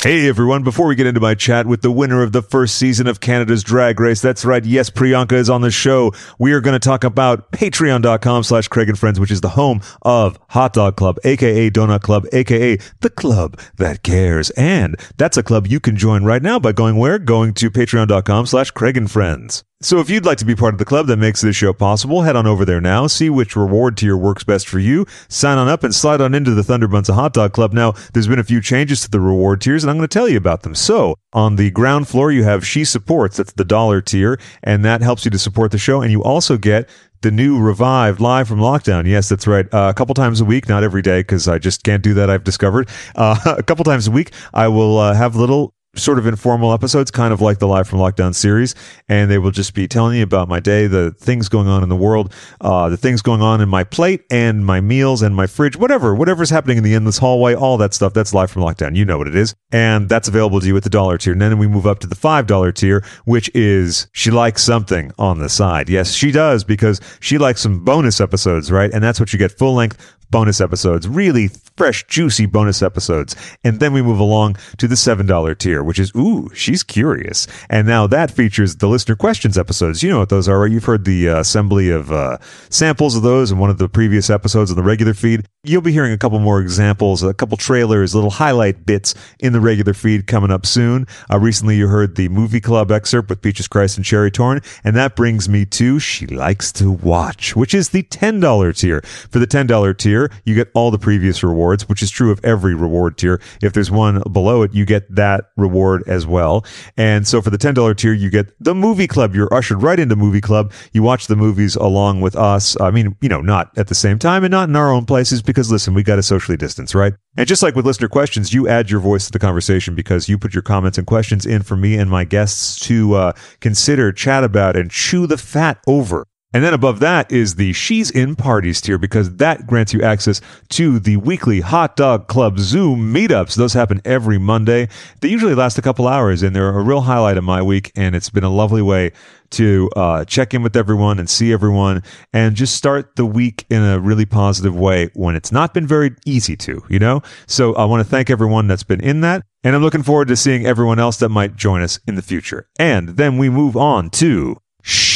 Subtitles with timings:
[0.00, 3.08] Hey everyone, before we get into my chat with the winner of the first season
[3.08, 6.12] of Canada's Drag Race, that's right, yes, Priyanka is on the show.
[6.38, 9.80] We are going to talk about patreon.com slash Craig and Friends, which is the home
[10.02, 14.50] of Hot Dog Club, aka Donut Club, aka the club that cares.
[14.50, 17.18] And that's a club you can join right now by going where?
[17.18, 19.64] Going to patreon.com slash Craig and Friends.
[19.80, 22.22] So if you'd like to be part of the club that makes this show possible,
[22.22, 25.68] head on over there now, see which reward tier works best for you, sign on
[25.68, 27.72] up and slide on into the Thunderbuns of Hot Dog Club.
[27.72, 30.28] Now, there's been a few changes to the reward tiers and I'm going to tell
[30.28, 30.74] you about them.
[30.74, 33.36] So on the ground floor, you have She Supports.
[33.36, 36.02] That's the dollar tier and that helps you to support the show.
[36.02, 36.88] And you also get
[37.20, 39.06] the new revived live from lockdown.
[39.06, 39.72] Yes, that's right.
[39.72, 42.30] Uh, a couple times a week, not every day because I just can't do that.
[42.30, 44.32] I've discovered uh, a couple times a week.
[44.52, 47.98] I will uh, have little sort of informal episodes, kind of like the Live from
[47.98, 48.74] Lockdown series.
[49.08, 51.88] And they will just be telling you about my day, the things going on in
[51.88, 55.46] the world, uh, the things going on in my plate and my meals and my
[55.46, 58.14] fridge, whatever, whatever's happening in the endless hallway, all that stuff.
[58.14, 58.96] That's Live from Lockdown.
[58.96, 59.54] You know what it is.
[59.72, 61.32] And that's available to you at the dollar tier.
[61.32, 65.38] And then we move up to the $5 tier, which is she likes something on
[65.38, 65.88] the side.
[65.88, 68.92] Yes, she does because she likes some bonus episodes, right?
[68.92, 73.34] And that's what you get full length bonus episodes, really fresh, juicy bonus episodes.
[73.64, 77.46] And then we move along to the $7 tier, which is, ooh, she's curious.
[77.70, 80.02] And now that features the listener questions episodes.
[80.02, 80.70] You know what those are, right?
[80.70, 82.36] You've heard the uh, assembly of uh,
[82.68, 85.46] samples of those in one of the previous episodes on the regular feed.
[85.64, 89.60] You'll be hearing a couple more examples, a couple trailers, little highlight bits in the
[89.60, 91.06] regular feed coming up soon.
[91.30, 94.60] Uh, recently, you heard the movie club excerpt with Peaches Christ and Cherry Torn.
[94.84, 99.00] And that brings me to She Likes to Watch, which is the $10 tier.
[99.30, 102.44] For the $10 tier, tier, you get all the previous rewards, which is true of
[102.44, 103.40] every reward tier.
[103.62, 105.67] If there's one below it, you get that reward
[106.06, 106.64] as well.
[106.96, 109.34] And so for the $10 tier, you get the movie club.
[109.34, 110.72] You're ushered right into movie club.
[110.92, 112.78] You watch the movies along with us.
[112.80, 115.42] I mean, you know, not at the same time and not in our own places
[115.42, 117.14] because listen, we got to socially distance, right?
[117.36, 120.38] And just like with listener questions, you add your voice to the conversation because you
[120.38, 124.44] put your comments and questions in for me and my guests to uh, consider, chat
[124.44, 126.26] about, and chew the fat over.
[126.54, 130.40] And then above that is the She's in Parties tier because that grants you access
[130.70, 133.54] to the weekly Hot Dog Club Zoom meetups.
[133.54, 134.88] Those happen every Monday.
[135.20, 137.92] They usually last a couple hours and they're a real highlight of my week.
[137.96, 139.12] And it's been a lovely way
[139.50, 142.02] to uh, check in with everyone and see everyone
[142.32, 146.12] and just start the week in a really positive way when it's not been very
[146.24, 147.20] easy to, you know?
[147.46, 149.42] So I want to thank everyone that's been in that.
[149.64, 152.68] And I'm looking forward to seeing everyone else that might join us in the future.
[152.78, 154.56] And then we move on to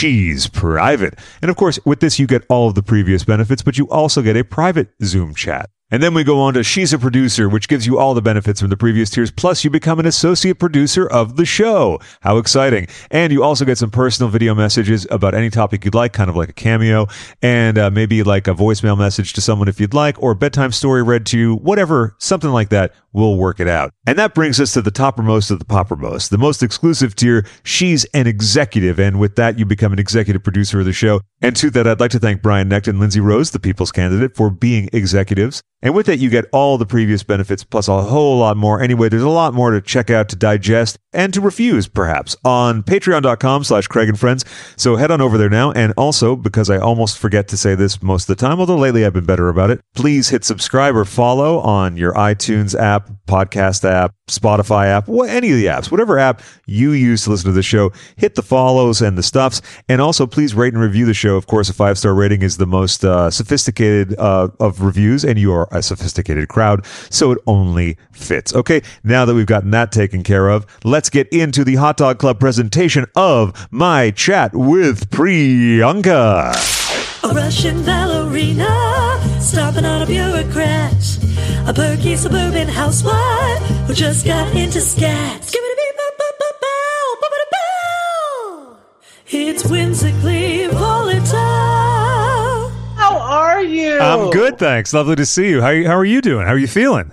[0.02, 1.16] She's private.
[1.42, 4.20] And of course, with this, you get all of the previous benefits, but you also
[4.20, 5.70] get a private Zoom chat.
[5.92, 8.60] And then we go on to She's a Producer, which gives you all the benefits
[8.60, 9.30] from the previous tiers.
[9.30, 12.00] Plus, you become an associate producer of the show.
[12.22, 12.88] How exciting.
[13.10, 16.36] And you also get some personal video messages about any topic you'd like, kind of
[16.36, 17.08] like a cameo,
[17.42, 20.72] and uh, maybe like a voicemail message to someone if you'd like, or a bedtime
[20.72, 22.94] story read to you, whatever, something like that.
[23.12, 23.92] We'll work it out.
[24.06, 27.46] And that brings us to the toppermost of the poppermost, the most exclusive tier.
[27.62, 28.98] She's an executive.
[28.98, 31.20] And with that, you become an executive producer of the show.
[31.42, 34.34] And to that, I'd like to thank Brian Necht and Lindsay Rose, the people's candidate,
[34.34, 35.62] for being executives.
[35.82, 38.80] And with that, you get all the previous benefits plus a whole lot more.
[38.80, 42.82] Anyway, there's a lot more to check out, to digest, and to refuse, perhaps, on
[42.82, 44.44] patreon.com slash Craig and Friends.
[44.76, 45.72] So head on over there now.
[45.72, 49.04] And also, because I almost forget to say this most of the time, although lately
[49.04, 53.84] I've been better about it, please hit subscribe or follow on your iTunes app, podcast
[53.84, 57.62] app, Spotify app, any of the apps, whatever app you use to listen to the
[57.62, 59.60] show, hit the follows and the stuffs.
[59.88, 61.36] And also, please rate and review the show.
[61.36, 65.38] Of course, a five star rating is the most uh, sophisticated uh, of reviews, and
[65.38, 68.54] you are a sophisticated crowd, so it only fits.
[68.54, 72.18] Okay, now that we've gotten that taken care of, let's get into the Hot Dog
[72.18, 76.52] Club presentation of my chat with Priyanka.
[77.24, 81.18] A Russian ballerina, stomping on a bureaucrat,
[81.66, 85.52] a perky suburban housewife who just got into scat.
[89.34, 90.66] It's whimsically
[93.94, 94.00] you?
[94.00, 94.92] I'm good, thanks.
[94.92, 95.60] Lovely to see you.
[95.60, 96.46] How, how are you doing?
[96.46, 97.12] How are you feeling?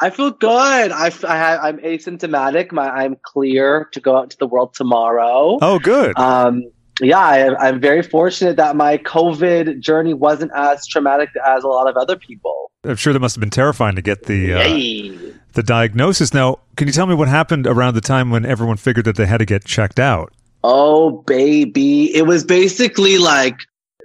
[0.00, 0.90] I feel good.
[0.90, 2.72] I, I am asymptomatic.
[2.72, 5.58] My, I'm clear to go out to the world tomorrow.
[5.62, 6.18] Oh, good.
[6.18, 6.64] Um,
[7.00, 11.88] yeah, I, I'm very fortunate that my COVID journey wasn't as traumatic as a lot
[11.88, 12.70] of other people.
[12.84, 16.34] I'm sure that must have been terrifying to get the uh, the diagnosis.
[16.34, 19.26] Now, can you tell me what happened around the time when everyone figured that they
[19.26, 20.32] had to get checked out?
[20.64, 22.14] Oh, baby.
[22.14, 23.60] It was basically like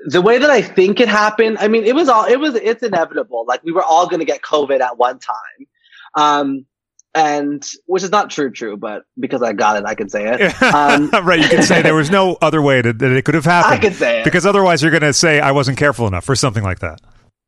[0.08, 1.58] the way that I think it happened.
[1.60, 3.44] I mean, it was all, it was, it's inevitable.
[3.46, 5.68] Like we were all going to get COVID at one time.
[6.16, 6.66] Um,
[7.14, 10.62] and which is not true, true, but because I got it, I can say it.
[10.62, 13.44] Um, right, you can say there was no other way to, that it could have
[13.46, 13.74] happened.
[13.74, 16.36] I could say it because otherwise you're going to say I wasn't careful enough or
[16.36, 17.02] something like that.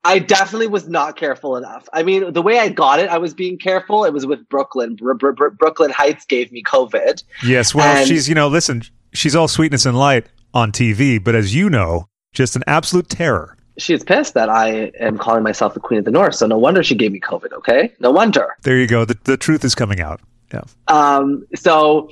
[0.03, 1.88] I definitely was not careful enough.
[1.94, 4.06] I mean, the way I got it, I was being careful.
[4.06, 4.95] It was with Brooklyn.
[4.95, 7.23] Br- Br- Br- Brooke Lynn Hytes gave me COVID.
[7.45, 8.81] Yes, well, And- she's you know, listen,
[9.13, 13.58] she's all sweetness and light on TV, but as you know, just an absolute terror.
[13.78, 16.36] She's pissed that I am calling myself the Queen of the North.
[16.36, 17.54] So no wonder she gave me COVID.
[17.54, 18.56] Okay, no wonder.
[18.64, 19.06] There you go.
[19.06, 20.20] The, the truth is coming out.
[20.54, 20.64] Yeah.
[20.88, 22.10] Um, so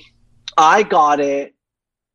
[0.57, 1.53] I got it.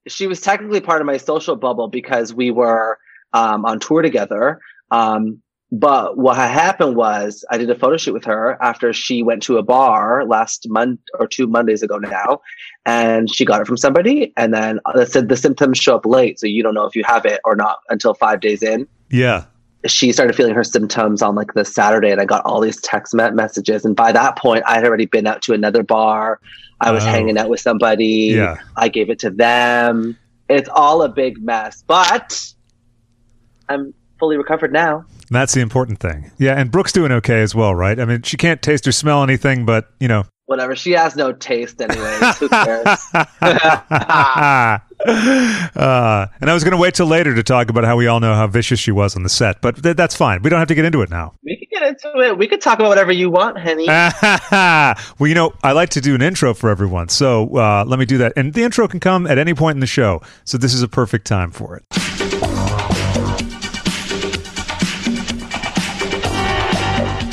[0.08, 2.98] She was technically part of my social bubble because we were
[3.32, 4.60] um, on tour together.
[4.90, 5.42] Um,
[5.74, 9.42] but what had happened was I did a photo shoot with her after she went
[9.44, 12.42] to a bar last month or two Mondays ago now,
[12.84, 14.32] and she got it from somebody.
[14.36, 16.94] And then uh, they said the symptoms show up late, so you don't know if
[16.94, 19.44] you have it or not until five days in Yeah.
[19.86, 23.14] she started feeling her symptoms on like the Saturday, and I got all these text
[23.14, 23.84] messages.
[23.86, 26.38] And by that point, I had already been out to another bar.
[26.82, 27.06] I was Oh.
[27.08, 28.34] hanging out with somebody.
[28.36, 28.58] Yeah.
[28.76, 30.18] I gave it to them.
[30.50, 32.46] It's all a big mess, but
[33.70, 35.04] I'm fully recovered now.
[35.30, 36.30] That's the important thing.
[36.38, 37.98] Yeah, and Brooke's doing okay as well, right?
[37.98, 40.22] I mean, she can't taste or smell anything, but you know.
[40.46, 40.76] Whatever.
[40.76, 42.38] She has no taste, anyways.
[42.38, 42.86] Who cares?
[43.14, 44.78] uh,
[46.40, 48.34] and I was going to wait till later to talk about how we all know
[48.34, 50.42] how vicious she was on the set, but th- that's fine.
[50.42, 51.34] We don't have to get into it now.
[51.42, 52.38] we can get into it.
[52.38, 53.86] We could talk about whatever you want, honey.
[55.18, 58.04] well, you know, I like to do an intro for everyone, so uh, let me
[58.04, 58.34] do that.
[58.36, 60.88] And the intro can come at any point in the show, so this is a
[60.88, 62.21] perfect time for it.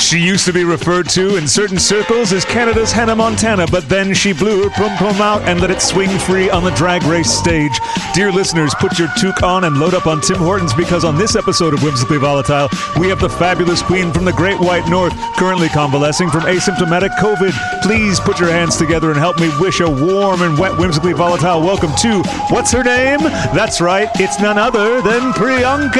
[0.10, 4.16] She used to be referred to in certain circles as Canada's Hannah Montana, but then
[4.16, 7.30] she blew her pum pum out and let it swing free on the drag race
[7.30, 7.80] stage.
[8.16, 11.36] Dear listeners, put your toque on and load up on Tim Hortons because on this
[11.36, 12.70] episode of Whimsically Volatile,
[13.00, 17.54] we have the fabulous queen from the Great White North, currently convalescing from asymptomatic COVID.
[17.84, 21.62] Please put your hands together and help me wish a warm and wet Whimsically Volatile
[21.62, 23.20] welcome to what's her name?
[23.54, 26.00] That's right, it's none other than Priyanka.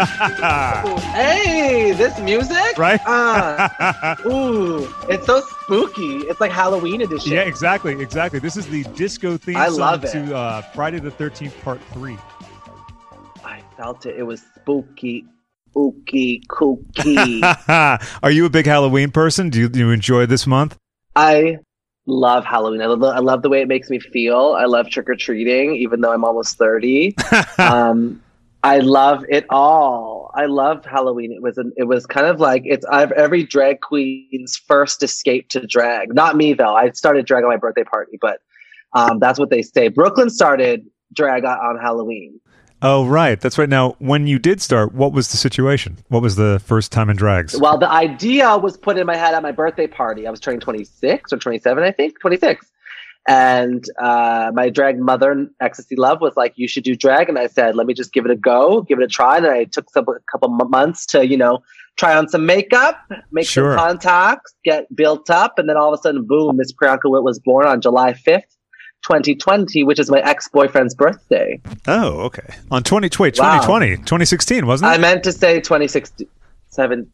[1.12, 2.78] hey, this music?
[2.78, 3.00] Right?
[3.04, 4.16] Ah.
[4.24, 6.18] ooh, it's so spooky.
[6.20, 7.32] It's like Halloween edition.
[7.32, 8.40] Yeah, exactly, exactly.
[8.40, 12.16] This is the disco theme I song love to uh, Friday the Thirteenth Part Three.
[13.44, 14.16] I felt it.
[14.16, 15.26] It was spooky,
[15.76, 18.08] ooky, kooky.
[18.22, 19.50] Are you a big Halloween person?
[19.50, 20.78] Do you, do you enjoy this month?
[21.14, 21.58] I
[22.06, 22.80] love Halloween.
[22.80, 24.56] I love, the, I love the way it makes me feel.
[24.58, 27.16] I love trick or treating, even though I'm almost 30.
[27.58, 28.22] um,
[28.62, 30.30] I love it all.
[30.34, 31.32] I love Halloween.
[31.32, 35.48] It was an, it was kind of like it's I've, every drag queen's first escape
[35.50, 36.14] to drag.
[36.14, 36.74] Not me though.
[36.74, 38.40] I started drag on my birthday party, but
[38.92, 39.88] um, that's what they say.
[39.88, 42.40] Brooke Lynn started drag on, on Halloween.
[42.82, 43.38] Oh, right.
[43.38, 43.68] That's right.
[43.68, 45.98] Now, when you did start, what was the situation?
[46.08, 47.58] What was the first time in drags?
[47.58, 50.26] Well, the idea was put in my head at my birthday party.
[50.26, 52.66] I was turning 26 or 27, I think, 26.
[53.30, 57.46] And uh, my drag mother, Xtacy Love, was like, "You should do drag." And I
[57.46, 59.88] said, "Let me just give it a go, give it a try." And I took
[59.90, 61.60] some, a couple months to, you know,
[61.96, 62.96] try on some makeup,
[63.30, 63.76] make Sure.
[63.76, 66.56] some contacts, get built up, and then all of a sudden, boom!
[66.56, 68.50] Miss Priyanka Witt was born on July 5th,
[69.04, 71.60] 2020, which is my ex-boyfriend's birthday.
[71.86, 72.54] oh, okay.
[72.72, 73.60] On 20, wait, Wow.
[73.60, 74.94] 2020, 2016, wasn't it?
[74.94, 76.26] I meant to say 2016,
[76.70, 77.10] 17.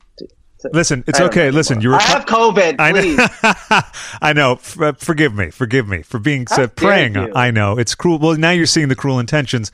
[0.72, 1.50] Listen, it's okay.
[1.50, 1.96] know Listen, you were.
[1.96, 2.76] I have COVID.
[2.78, 3.82] I know.
[4.22, 4.52] I know.
[4.52, 5.50] F- uh, forgive me.
[5.50, 7.14] Forgive me for being so praying.
[7.14, 7.32] you.
[7.34, 8.18] I know it's cruel.
[8.18, 9.70] Well, now you're seeing the cruel intentions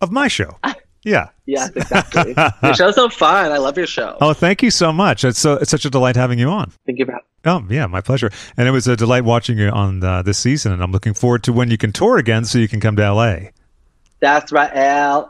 [0.00, 0.58] of my show.
[1.04, 1.30] Yeah.
[1.46, 2.34] Yes, exactly.
[2.62, 3.50] your show's so fun.
[3.50, 4.16] I love your show.
[4.20, 5.24] Oh, thank you so much.
[5.24, 6.72] It's so it's such a delight having you on.
[6.86, 8.30] Thank you for Oh, yeah, my pleasure.
[8.56, 11.42] And it was a delight watching you on uh, this season, and I'm looking forward
[11.44, 13.36] to when you can tour again, so you can come to LA.
[14.20, 14.72] That's right.
[14.72, 15.24] LA,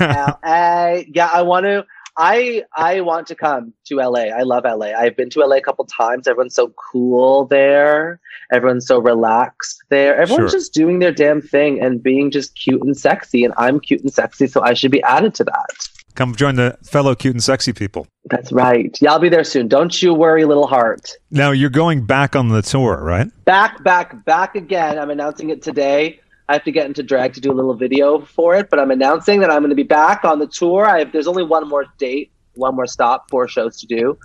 [0.00, 1.02] LA.
[1.14, 1.84] Yeah, I want to.
[2.20, 4.24] I I want to come to LA.
[4.24, 4.88] I love LA.
[4.96, 6.28] I've been to LA a couple times.
[6.28, 8.20] Everyone's so cool there.
[8.52, 10.14] Everyone's so relaxed there.
[10.20, 10.58] Everyone's Sure.
[10.60, 13.44] just doing their damn thing and being just cute and sexy.
[13.44, 15.70] And I'm cute and sexy, so I should be added to that.
[16.16, 18.06] Come join the fellow cute and sexy people.
[18.26, 18.94] That's right.
[19.00, 19.68] Yeah, I'll be there soon.
[19.68, 21.12] Don't you worry, little heart.
[21.30, 23.28] Now you're going back on the tour, right?
[23.46, 24.98] back, back, back again.
[24.98, 26.20] I'm announcing it today.
[26.50, 28.90] I have to get into drag to do a little video for it, but I'm
[28.90, 30.84] announcing that I'm going to be back on the tour.
[30.84, 34.18] I have, there's only one more date, one more stop, four shows to do.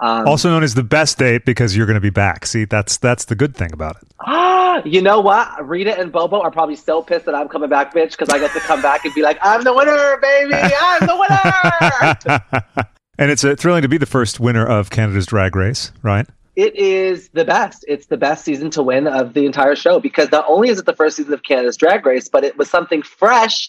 [0.00, 2.46] Um, Also known as the best date because you're going to be back.
[2.46, 4.08] See, that's that's the good thing about it.
[4.20, 5.68] ah, you know what?
[5.68, 8.54] Rita and Bobo are probably so pissed that I'm coming back, bitch, because I get
[8.54, 10.54] to come back and be like, I'm the winner, baby.
[10.54, 12.36] I'm the
[12.72, 12.86] winner.
[13.18, 16.26] and it's uh, thrilling to be the first winner of Canada's Drag Race, right?
[16.56, 17.84] It is the best.
[17.86, 20.86] It's the best season to win of the entire show because not only is it
[20.86, 23.68] the first season of Canada's Drag Race, but it was something fresh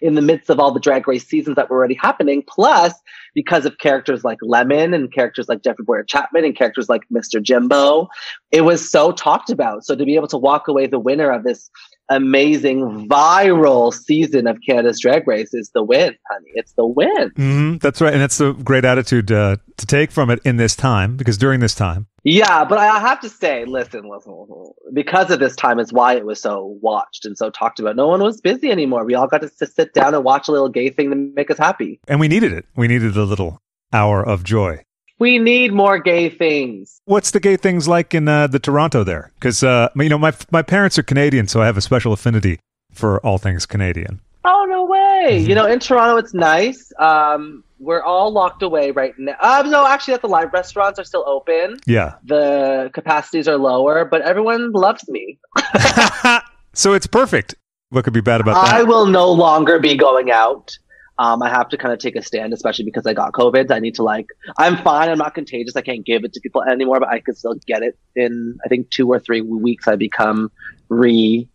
[0.00, 2.42] in the midst of all the drag race seasons that were already happening.
[2.46, 2.94] Plus,
[3.34, 7.42] because of characters like Lemon and characters like Jeffrey Bowyer-Chapman and characters like Mr.
[7.42, 8.08] Jimbo,
[8.50, 9.84] it was so talked about.
[9.84, 11.70] So to be able to walk away the winner of this
[12.10, 16.50] amazing viral season of Canada's Drag Race is the win, honey.
[16.54, 17.30] It's the win.
[17.36, 20.76] hmm That's right, and that's a great attitude uh, to take from it in this
[20.76, 24.72] time because during this time, Yeah, but I have to say, listen, listen, listen.
[24.92, 27.96] Because of this time is why it was so watched and so talked about.
[27.96, 29.04] No one was busy anymore.
[29.04, 31.58] We all got to sit down and watch a little gay thing to make us
[31.58, 32.00] happy.
[32.08, 32.66] and we needed it.
[32.76, 33.62] We needed a little
[33.92, 34.82] hour of joy.
[35.20, 37.00] We need more gay things.
[37.04, 39.30] What's the gay things like in uh, the Toronto there?
[39.34, 42.58] Because uh, you know my my parents are Canadian, so I have a special affinity
[42.92, 44.20] for all things Canadian.
[44.44, 45.42] Oh no way!
[45.42, 45.48] Mhm.
[45.48, 46.90] You know, in Toronto, it's nice.
[46.98, 49.36] Um, we're all locked away right now.
[49.40, 51.76] Um, no, actually, at the live restaurants are still open.
[51.86, 52.14] Yeah.
[52.24, 55.38] The capacities are lower, but everyone loves me.
[56.72, 57.54] so it's perfect.
[57.90, 58.74] What could be bad about that?
[58.74, 60.78] I will no longer be going out.
[61.22, 63.70] Um, I have to kind of take a stand, especially because I got COVID.
[63.70, 65.10] I need to like, I'm fine.
[65.10, 65.76] I'm not contagious.
[65.76, 68.68] I can't give it to people anymore, but I could still get it in, I
[68.68, 69.86] think, two or three weeks.
[69.86, 70.50] I become
[70.88, 71.46] re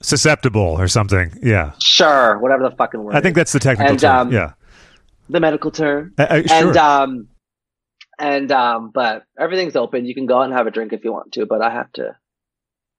[0.00, 1.32] Susceptible or something.
[1.42, 1.72] Yeah.
[1.82, 3.16] sure, whatever the fucking word.
[3.16, 4.16] I think that's the technical And, term.
[4.28, 4.52] um, yeah.
[5.30, 6.12] the medical term.
[6.18, 6.68] Uh, uh, sure.
[6.68, 7.28] And um,
[8.18, 10.04] and um, but everything's open.
[10.06, 11.90] You can go out and have a drink if you want to, but I have
[11.94, 12.14] to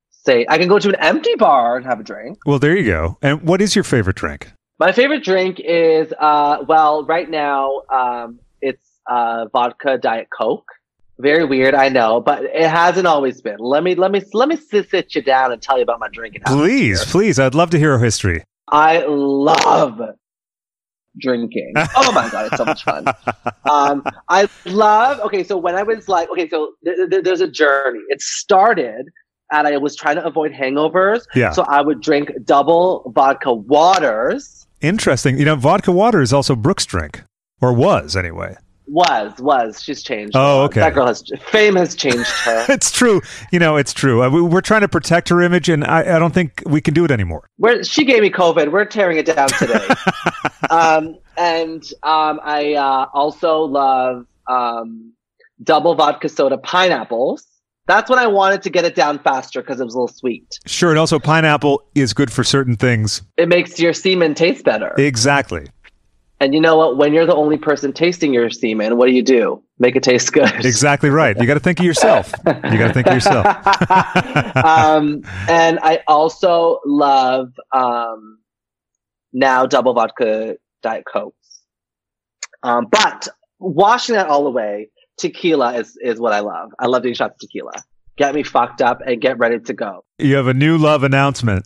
[0.09, 2.39] say I can go to an empty bar and have a drink.
[2.45, 3.17] well, there you go.
[3.21, 4.51] And what is your favorite drink?
[4.79, 10.65] My favorite drink is uh well, right now um it's uh vodka diet coke.
[11.19, 13.57] Very weird, I know, but it hasn't always been.
[13.59, 16.07] Let me let me let me sit, sit you down and tell you about my
[16.11, 16.41] drinking.
[16.45, 17.39] habits Please, please.
[17.39, 18.43] I'd love to hear a history.
[18.71, 19.99] I love
[21.19, 21.73] drinking.
[21.97, 23.05] Oh my god, it's so much fun.
[23.69, 25.19] Um, I love.
[25.19, 27.99] Okay, so when I was like, okay, so th- th- there's a journey.
[28.09, 29.09] It started,
[29.51, 31.51] and I was trying to avoid hangovers, Yeah.
[31.51, 34.65] so I would drink double vodka waters.
[34.81, 35.37] Interesting.
[35.37, 37.21] You know, vodka water is also Brooke's drink,
[37.61, 38.55] or was anyway.
[38.87, 40.31] Was was she's changed?
[40.35, 40.79] Oh, okay.
[40.79, 42.65] That girl has fame has changed her.
[42.69, 43.21] It's true.
[43.51, 44.23] You know, it's true.
[44.23, 46.93] Uh, we- We're trying to protect her image, and I, I don't think we can
[46.95, 47.47] do it anymore.
[47.57, 48.71] Where she gave me COVID.
[48.71, 49.87] We're tearing it down today.
[50.71, 55.13] um, and um, I uh, also love um,
[55.61, 57.45] double vodka soda pineapples.
[57.89, 60.59] That's when I wanted to get it down faster because it was a little sweet.
[60.67, 60.91] Sure.
[60.91, 63.23] And also, pineapple is good for certain things.
[63.35, 64.93] It makes your semen taste better.
[64.95, 65.65] Exactly.
[66.39, 66.97] and you know what?
[66.97, 69.63] When you're the only person tasting your semen, what do you do?
[69.79, 70.53] Make it taste good.
[70.65, 71.35] Exactly right.
[71.35, 72.31] You got to think of yourself.
[72.45, 73.45] You got to think of yourself.
[74.63, 78.37] um, and I also love um,
[79.33, 81.63] now double vodka diet cokes.
[82.61, 83.27] Um, but
[83.57, 86.71] washing that all away, tequila is is what I love.
[86.79, 87.73] I love doing shots of tequila.
[88.17, 90.03] Get me fucked up and get ready to go.
[90.17, 91.65] You have a new love announcement.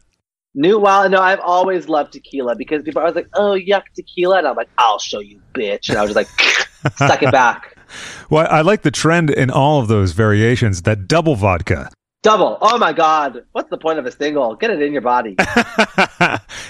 [0.56, 4.40] New well, no, I've always loved tequila because people are always like, "Oh, yuck, tequila,"
[4.40, 7.78] and I'm like, "I'll show you, bitch," and I was just like, "Suck it back."
[8.30, 10.84] Well, I like the trend in all of those variations.
[10.84, 11.90] That double vodka,
[12.24, 12.58] Double.
[12.62, 14.56] Oh my god, what's the point of a single?
[14.56, 15.36] Get it in your body.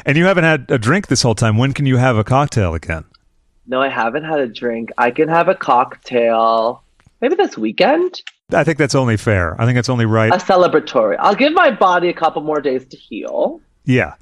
[0.04, 1.60] and you haven't had a drink this whole time.
[1.60, 3.06] When can you have a cocktail again?
[3.66, 4.92] No, I haven't had a drink.
[4.98, 6.84] I can have a cocktail
[7.22, 8.22] maybe this weekend.
[8.52, 9.60] I think that's only fair.
[9.60, 10.32] I think that's only right.
[10.34, 11.16] A celebratory.
[11.20, 14.16] I'll give my body a couple more days to heal, Yeah.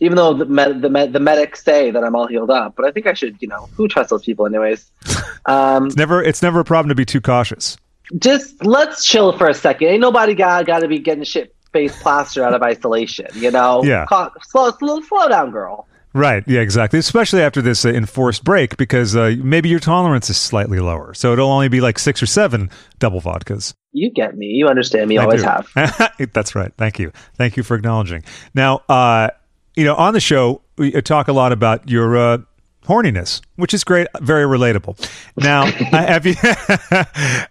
[0.00, 2.74] even though the med- the, med- the medics say that I'm all healed up.
[2.76, 4.90] But I think I should, you know, who trusts those people, anyways?
[5.46, 7.76] Um, It's never it's never a problem to be too cautious.
[8.18, 9.88] just let's chill for a second.
[9.88, 13.84] Ain't nobody got got to be getting shit face plaster out of isolation, you know?
[13.84, 14.06] Yeah.
[14.06, 15.86] Co- slow, slow, slow down, girl.
[16.14, 16.44] Right.
[16.46, 17.00] Yeah, exactly.
[17.00, 21.12] Especially after this uh, enforced break because uh, maybe your tolerance is slightly lower.
[21.12, 23.74] So it'll only be like 6 or 7 double vodkas.
[23.92, 24.46] You get me.
[24.46, 25.16] You understand me.
[25.16, 25.48] You I always do.
[25.48, 26.12] have.
[26.32, 26.72] That's right.
[26.76, 27.12] Thank you.
[27.36, 28.22] Thank you for acknowledging.
[28.54, 29.30] Now, uh,
[29.74, 32.38] you know, on the show, we uh, talk a lot about your uh,
[32.86, 34.96] horniness, which is great, very relatable.
[35.36, 36.34] Now, I have you?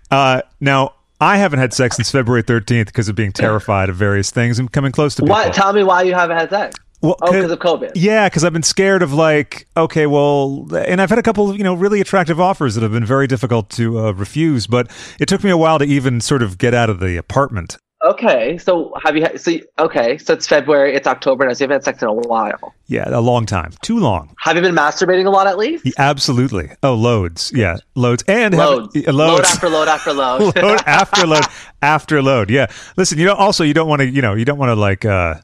[0.12, 4.32] uh, now, I haven't had sex since February 13th because of being terrified of various
[4.32, 5.36] things and coming close to people.
[5.36, 5.53] What?
[5.53, 6.75] Tell me why you haven't had sex.
[7.04, 7.92] Well, Oh, because of COVID.
[7.96, 11.58] yeah, because I've been scared of like, okay, well, and I've had a couple, of,
[11.58, 14.66] you know, really attractive offers that have been very difficult to uh, refuse.
[14.68, 17.78] But it took me a while to even sort of get out of the apartment.
[18.06, 19.26] Okay, so have you?
[19.38, 21.54] So okay, so it's February, it's October now.
[21.54, 22.74] So you haven't had sex in a while.
[22.88, 24.34] Yeah, a long time, too long.
[24.40, 25.86] Have you been masturbating a lot at least?
[25.86, 26.72] Yeah, absolutely.
[26.84, 27.52] Oh, loads.
[27.56, 30.56] Yeah, loads and have- Loads, load after load after load.
[30.58, 31.46] load after load
[31.82, 32.50] after load.
[32.50, 32.68] Yeah.
[32.98, 35.06] Listen, you know, also you don't want to, you know, you don't want to like,
[35.06, 35.36] uh,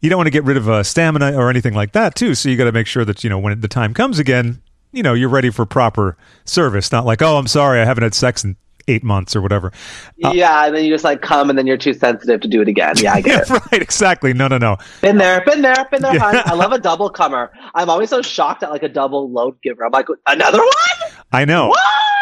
[0.00, 2.34] you don't want to get rid of uh, stamina or anything like that too.
[2.34, 4.60] So you got to make sure that you know when the time comes again,
[4.92, 6.92] you know, you're ready for proper service.
[6.92, 8.56] Not like, oh, I'm sorry, I haven't had sex in
[8.88, 9.72] eight months or whatever.
[10.16, 12.68] yeah, and then you just like come, and then you're too sensitive to do it
[12.68, 12.94] again.
[12.98, 13.50] Yeah, I get it.
[13.50, 13.82] right.
[13.82, 14.32] Exactly.
[14.32, 14.76] No, no, no.
[15.00, 16.14] Been there, been there, been there.
[16.14, 16.42] Yeah.
[16.46, 17.50] I love a double comer.
[17.74, 19.84] I'm always so shocked at like a double load giver.
[19.84, 21.12] I'm like, another one?
[21.32, 21.68] I know.
[21.68, 21.76] Wow!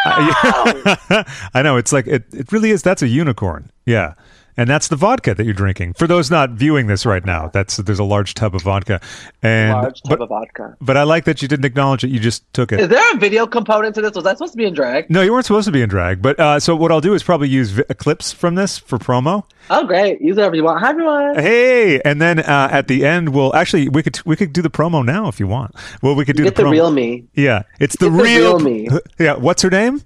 [1.55, 1.77] I know.
[1.77, 2.25] It's like it.
[2.33, 2.83] It really is.
[2.83, 3.71] That's a unicorn.
[3.87, 4.15] Yeah.
[4.57, 5.95] And that's the vodka that you're drinking.
[5.95, 9.01] For those not viewing this right now, that's there's a large tub of vodka,
[9.43, 10.77] and Large tub but, of vodka.
[10.81, 12.09] but I like that you didn't acknowledge it.
[12.11, 12.81] You just took it.
[12.81, 14.13] Is there a video component to this?
[14.15, 15.11] Was I supposed to be in drag?
[15.11, 16.23] No, you weren't supposed to be in drag.
[16.23, 19.45] But uh, so what I'll do is probably use vi- clips from this for promo.
[19.71, 20.21] Oh, great.
[20.21, 20.81] Use whatever you want.
[20.81, 21.37] Hi, everyone.
[21.37, 24.71] Hey, and then uh, at the end, we'll actually we could we could do the
[24.71, 25.75] promo now if you want.
[26.03, 26.73] Well, we could do Get the, the promo.
[26.73, 27.25] real me.
[27.35, 28.89] Yeah, it's the Get the real, real me.
[29.19, 30.03] Yeah, what's her name?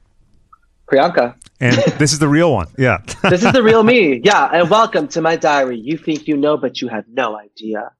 [0.90, 1.34] Priyanka.
[1.60, 2.68] And this is the real one.
[2.78, 2.98] Yeah.
[3.28, 4.20] This is the real me.
[4.24, 5.78] Yeah, and welcome to my diary.
[5.78, 7.92] You think you know, but you have no idea.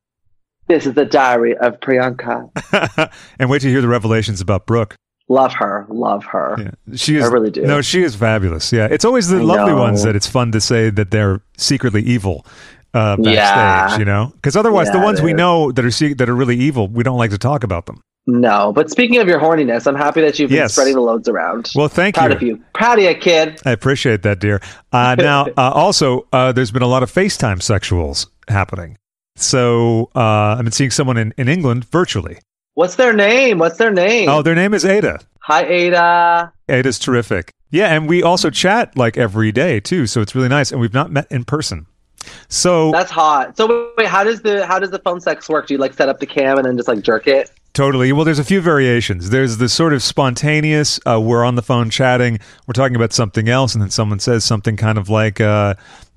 [0.68, 3.10] This is the diary of Priyanka.
[3.38, 4.94] and wait to hear the revelations about Brooke.
[5.30, 5.86] Love her.
[5.90, 6.56] Love her.
[6.58, 7.24] Yeah, she is.
[7.24, 7.62] I really do.
[7.62, 8.72] No, she is fabulous.
[8.72, 9.80] Yeah, it's always the I lovely know.
[9.80, 12.46] ones that it's fun to say that they're secretly evil
[12.94, 13.34] uh, backstage.
[13.34, 13.98] Yeah.
[13.98, 16.88] You know, because otherwise, the ones we know that are se- that are really evil,
[16.88, 18.00] we don't like to talk about them.
[18.30, 20.72] No, but speaking of your horniness, I'm happy that you've been Yes.
[20.74, 21.70] spreading the loads around.
[21.74, 22.36] Well, thank Proud you.
[22.36, 22.62] of you.
[22.74, 23.58] Proud of you, kid.
[23.64, 24.60] I appreciate that, dear.
[24.92, 28.98] Uh, now, uh, also, uh, there's been a lot of FaceTime sexuals happening.
[29.36, 32.38] So uh, I've been seeing someone in, in England virtually.
[32.74, 33.58] What's their name?
[33.58, 34.28] What's their name?
[34.28, 35.20] Oh, their name is Ada.
[35.40, 36.52] Hi, Ada.
[36.68, 37.50] Ada's terrific.
[37.70, 40.70] Yeah, and we also chat like every day too, so it's really nice.
[40.70, 41.86] And we've not met in person.
[42.48, 43.56] So That's hot.
[43.56, 45.66] So wait, how does the how does the phone sex work?
[45.66, 47.50] Do you like set up the cam and then just like jerk it?
[47.78, 48.10] Totally.
[48.10, 49.30] Well, there's a few variations.
[49.30, 50.98] There's the sort of spontaneous.
[51.06, 52.40] Uh, we're on the phone chatting.
[52.66, 55.74] We're talking about something else, and then someone says something kind of like, uh,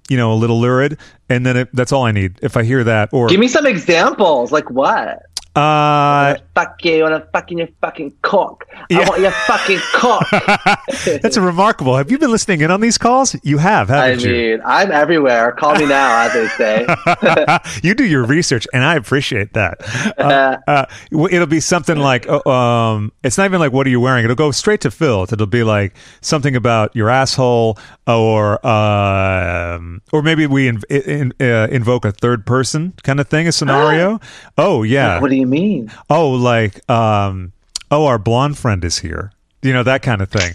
[0.10, 0.98] you know, a little lurid,
[1.30, 2.40] and then it, that's all I need.
[2.42, 4.52] If I hear that, or Give me some examples.
[4.52, 5.22] Like what?
[5.56, 7.06] Uh, fuck you.
[7.06, 8.66] I want to fuck in your fucking cock.
[8.90, 9.00] Yeah.
[9.00, 10.28] I want your fucking cock.
[11.22, 11.98] that's a remarkable.
[11.98, 13.36] Have you been listening in on these calls?
[13.44, 14.32] You have, I haven't you?
[14.32, 15.52] mean, I'm everywhere.
[15.52, 17.60] Call me now, as they say.
[17.84, 19.82] you do your research, and I appreciate that.
[20.18, 24.00] Uh, uh, it'll be something like, uh, um, it's not even like, "What are you
[24.00, 25.34] wearing?" It'll go straight to filth.
[25.34, 27.78] It'll be like something about your asshole,
[28.08, 33.48] or um, or maybe we in, in, uh, invoke a third person kind of thing,
[33.48, 34.20] a scenario.
[34.58, 35.20] oh yeah.
[35.20, 35.92] What do you mean?
[36.10, 37.52] Oh, like, um,
[37.90, 39.32] oh, our blonde friend is here.
[39.62, 40.54] You know that kind of thing.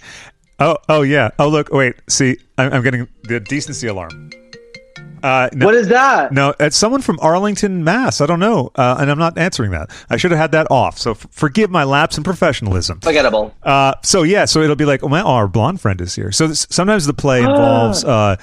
[0.59, 1.31] Oh, oh yeah.
[1.39, 1.95] Oh look, wait.
[2.09, 4.31] See, I'm, I'm getting the decency alarm.
[5.23, 6.31] Uh, no, What is that?
[6.33, 8.21] no, it's someone from Arlington, Mass.
[8.21, 9.91] I don't know, uh, and I'm not answering that.
[10.09, 10.99] I should have had that off.
[10.99, 13.01] So f- forgive my lapse in professionalism.
[13.01, 13.53] Forgettable.
[13.63, 16.31] Uh, so yeah, so it'll be like, oh, my, oh, our blonde friend is here.
[16.33, 18.37] So this, sometimes the play involves uh,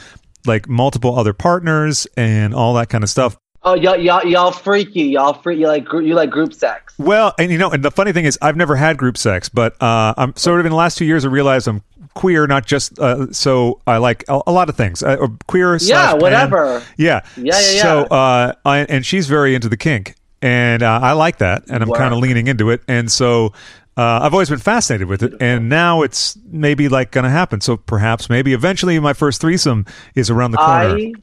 [0.46, 3.38] like multiple other partners and all that kind of stuff.
[3.66, 5.04] Oh, y'all, y'all, y'all freaky.
[5.04, 5.60] Y'all freak.
[5.60, 6.94] You like, you like group sex.
[6.98, 9.82] Well, and you know, and the funny thing is, I've never had group sex, but
[9.82, 11.82] uh, I'm sort of in the last two years, I realized I'm
[12.14, 15.02] queer, not just uh, so I like a, a lot of things.
[15.02, 16.84] Uh, queer, Yeah, whatever.
[16.98, 17.82] Yeah, Yeah, yeah, yeah.
[17.82, 21.84] So, uh, I, and she's very into the kink, and uh, I like that, and
[21.84, 23.54] I'm kind of leaning into it, and so.
[23.96, 27.62] Uh, I've always been fascinated with it, and now it's maybe like going to happen.
[27.62, 30.98] So perhaps, maybe eventually, my first threesome is around the corner.
[30.98, 31.14] I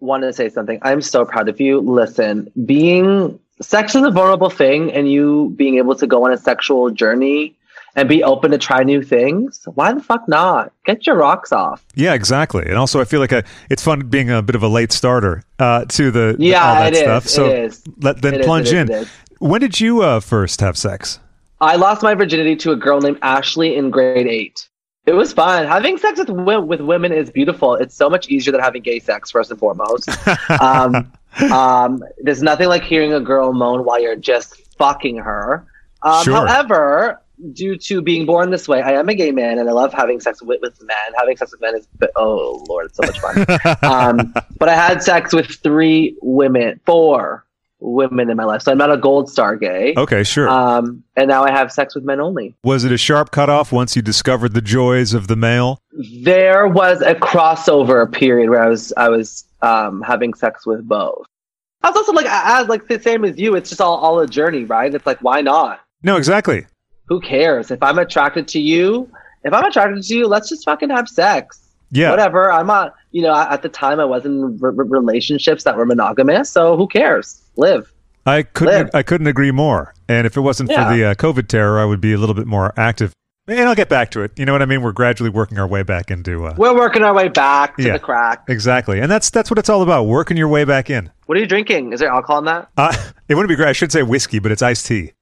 [0.00, 0.78] want to say something.
[0.82, 1.80] I'm so proud of you.
[1.80, 6.36] Listen, being sex is a vulnerable thing, and you being able to go on a
[6.38, 7.54] sexual journey
[7.94, 9.66] and be open to try new things.
[9.74, 10.70] Why the fuck not?
[10.84, 11.82] Get your rocks off.
[11.94, 12.62] Yeah, exactly.
[12.66, 15.42] And also, I feel like I, it's fun being a bit of a late starter
[15.58, 17.00] uh, to the Yeah, all that it is.
[17.00, 17.26] stuff.
[17.26, 17.82] So It is.
[18.02, 18.90] let then It is, plunge is, in.
[18.90, 19.08] is.
[19.38, 21.20] When did you uh, first have sex?
[21.58, 24.68] I lost my virginity to a girl named Ashley in grade eight.
[25.06, 25.66] It was fun.
[25.66, 27.74] Having sex with with women is beautiful.
[27.74, 30.08] It's so much easier than having gay sex, first and foremost.
[30.60, 31.12] um,
[31.52, 35.64] um, there's nothing like hearing a girl moan while you're just fucking her.
[36.02, 36.34] Um, Sure.
[36.34, 39.92] However, due to being born this way, I am a gay man and I love
[39.92, 40.96] having sex with, with men.
[41.16, 43.46] Having sex with men is, oh lord, it's so much fun.
[43.82, 47.45] um, but I had sex with three women, four
[47.80, 48.62] women in my life.
[48.62, 49.94] So I'm not a gold star gay.
[49.96, 50.48] Okay, sure.
[50.48, 52.54] Um, and now I have sex with men only.
[52.64, 55.80] Was it a sharp cutoff once you discovered the joys of the male?
[56.22, 61.26] There was a crossover period where I was I was um, having sex with both.
[61.82, 63.54] I was also like was like the same as you.
[63.54, 64.94] It's just all all a journey, right?
[64.94, 65.80] It's like why not?
[66.02, 66.66] No, exactly.
[67.08, 69.10] Who cares if I'm attracted to you?
[69.44, 71.65] If I'm attracted to you, let's just fucking have sex.
[71.90, 72.10] Yeah.
[72.10, 72.50] Whatever.
[72.52, 72.94] I'm not.
[73.12, 76.50] You know, at the time I was in re- re- relationships that were monogamous.
[76.50, 77.40] So who cares?
[77.56, 77.92] Live.
[78.26, 78.74] I couldn't.
[78.74, 78.90] Live.
[78.94, 79.94] I couldn't agree more.
[80.08, 80.88] And if it wasn't Yeah.
[80.90, 83.12] for the uh, COVID terror, I would be a little bit more active.
[83.48, 84.32] And I'll get back to it.
[84.36, 84.82] You know what I mean?
[84.82, 86.46] We're gradually working our way back into.
[86.46, 87.92] Uh, We're working our way back to Yeah.
[87.92, 88.42] the crack.
[88.48, 90.04] exactly, and that's that's what it's all about.
[90.08, 91.10] Working your way back in.
[91.26, 91.92] What are you drinking?
[91.92, 92.68] Is there alcohol in that?
[92.76, 92.92] Uh,
[93.28, 93.68] it wouldn't be great.
[93.68, 95.12] I should say whiskey, but it's iced tea.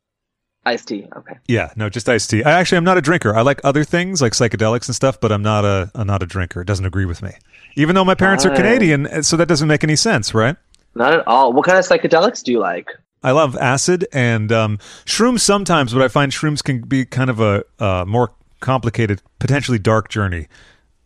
[0.67, 1.07] Iced tea.
[1.17, 1.35] Okay.
[1.47, 2.43] Yeah, no, just iced tea.
[2.43, 3.35] I actually I'm not a drinker.
[3.35, 6.27] I like other things like psychedelics and stuff, but I'm not a I'm not a
[6.27, 6.63] drinker.
[6.63, 7.33] It doesn't agree with me.
[7.77, 10.57] Even though my parents are Canadian, uh, so that doesn't make any sense, right?
[10.95, 11.53] Not at all.
[11.53, 12.89] What kind of psychedelics do you like?
[13.23, 17.41] I love acid and um, shrooms sometimes, but I find shrooms can be kind of
[17.41, 20.49] a uh, more complicated, potentially dark journey.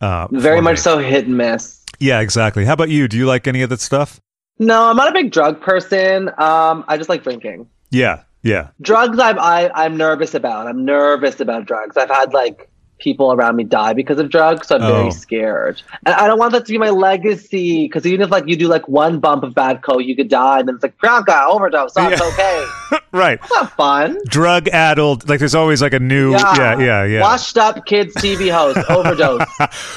[0.01, 0.81] Uh, Very much me.
[0.81, 1.83] so hit and miss.
[1.99, 2.65] Yeah, exactly.
[2.65, 3.07] How about you?
[3.07, 4.21] Do you like any of that stuff?
[4.59, 6.29] No, I'm not a big drug person.
[6.37, 7.67] Um, I just like drinking.
[7.89, 8.69] Yeah, yeah.
[8.81, 10.67] Drugs, I'm I, I'm nervous about.
[10.67, 11.97] I'm nervous about drugs.
[11.97, 12.69] I've had like
[12.99, 14.93] people around me die because of drugs, so I'm Oh.
[14.93, 15.81] very scared.
[16.05, 18.67] And I don't want that to be my legacy because even if like you do
[18.67, 21.93] like one bump of bad coke, you could die, and then it's like Priyanka overdose.
[21.93, 22.27] So it's Yeah.
[22.27, 22.65] okay.
[23.11, 23.39] Right.
[23.41, 24.19] It's not fun.
[24.27, 25.27] Drug addled.
[25.27, 26.31] Like there's always like a new.
[26.33, 27.21] Yeah, yeah, yeah.
[27.21, 29.41] Washed up kids TV host overdose.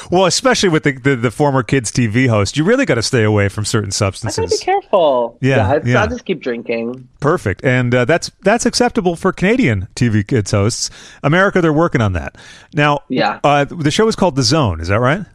[0.09, 3.23] well, especially with the, the the former kids TV host, you really got to stay
[3.23, 4.59] away from certain I gotta substances.
[4.59, 5.37] be careful.
[5.41, 6.01] Yeah, I, yeah.
[6.01, 7.07] I just keep drinking.
[7.19, 10.89] Perfect, and uh, that's that's acceptable for Canadian TV kids hosts.
[11.21, 12.35] America, they're working on that
[12.73, 12.92] now.
[13.09, 13.39] Yeah.
[13.43, 14.79] uh, the show is called The Zone.
[14.79, 15.25] Is that right?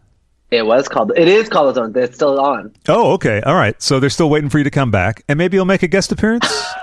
[0.51, 1.12] It was called.
[1.16, 1.92] It is called The Zone.
[1.94, 2.73] It's still on.
[2.88, 3.81] Oh, okay, all right.
[3.83, 6.11] So they're still waiting for you to come back, and maybe you'll make a guest
[6.11, 6.47] appearance.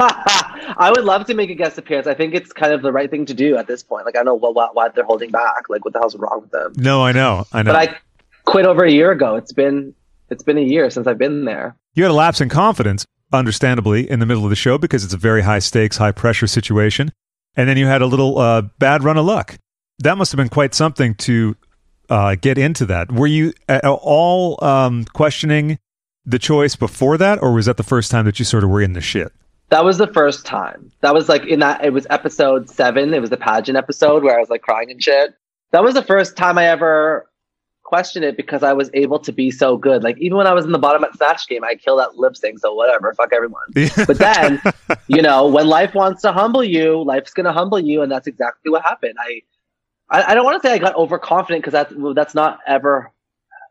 [0.77, 2.05] I would love to make a guest appearance.
[2.05, 4.05] I think it's kind of the right thing to do at this point.
[4.05, 5.67] Like I don't know what, what why they're holding back.
[5.69, 6.73] Like what the hell's wrong with them?
[6.77, 7.73] no, I know, I know.
[7.73, 7.97] But I
[8.43, 9.35] quit over a year ago.
[9.35, 9.95] It's been
[10.29, 11.75] it's been a year since I've been there.
[11.93, 15.13] You had a lapse in confidence, understandably, in the middle of the show because it's
[15.13, 17.11] a very high stakes, high pressure situation.
[17.55, 19.57] And then you had a little uh, bad run of luck.
[19.99, 21.55] That must have been quite something to
[22.10, 23.12] uh, get into that.
[23.12, 25.79] Were you at all um, questioning
[26.25, 28.81] the choice before that, or was that the first time that you sort of were
[28.81, 29.31] in the shit?
[29.69, 30.91] That was the first time.
[31.01, 33.13] That was like in that it was episode seven.
[33.13, 35.34] It was the pageant episode where I was like crying and shit.
[35.71, 37.29] That was the first time I ever
[37.84, 40.03] questioned it because I was able to be so good.
[40.03, 42.36] Like even when I was in the bottom at Snatch Game, I killed that lip
[42.36, 42.60] sync.
[42.60, 43.63] So whatever, fuck everyone.
[44.08, 44.62] But then,
[45.08, 48.71] you know, when life wants to humble you, life's gonna humble you, and that's exactly
[48.71, 49.15] what happened.
[49.19, 49.41] I,
[50.09, 53.11] I, I don't want to say I got overconfident because that's that's not ever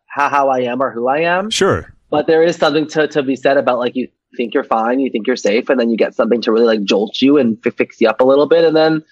[0.07, 1.51] how, how I am or who I am.
[1.51, 1.93] Sure.
[2.11, 5.11] But there is something to to be said about like you think you're fine, you
[5.11, 7.71] think you're safe, and then you get something to really like jolt you and fi-
[7.71, 9.03] fix you up a little bit, and then.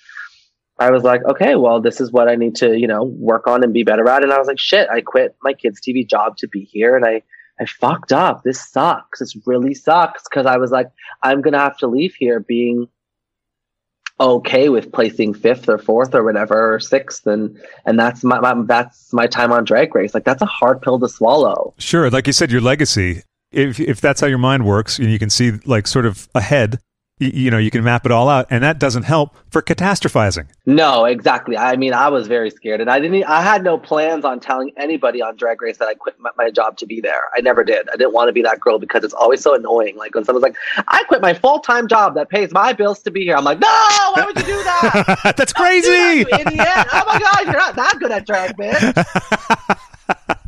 [0.79, 3.63] I was like, okay, well, this is what I need to, you know, work on
[3.63, 4.25] and be better at.
[4.25, 7.05] And I was like, shit, I quit my kids' TV job to be here, and
[7.05, 7.23] I,
[7.61, 8.43] I fucked up.
[8.43, 9.21] This sucks.
[9.21, 10.89] This really sucks because I was like,
[11.23, 12.89] I'm gonna have to leave here being
[14.21, 18.55] okay with placing fifth or fourth or whatever or sixth, and and that's my, my
[18.67, 20.15] that's my time on Drag Race.
[20.15, 21.75] Like that's a hard pill to swallow.
[21.79, 22.11] Sure.
[22.11, 23.23] Like you said, your legacy.
[23.51, 26.79] If if that's how your mind works, and you can see like sort of ahead,
[27.31, 30.49] you, know, you can map it all out, and that doesn't help for catastrophizing.
[30.67, 31.57] No, exactly.
[31.57, 33.25] I mean, I was very scared, and I didn't.
[33.25, 36.51] i had no plans on telling anybody on Drag Race that I quit my, my
[36.51, 37.23] job to be there.
[37.35, 37.89] I never did.
[37.89, 39.97] I didn't want to be that girl because it's always so annoying.
[39.97, 40.57] Like when someone's like,
[40.89, 43.61] "I quit my full time job that pays my bills to be here," I'm like,
[43.61, 45.89] "No, why would you do that?" that's that, crazy.
[45.89, 46.87] you idiot!
[46.93, 48.97] Oh my god, you're not that good at drag, bitch.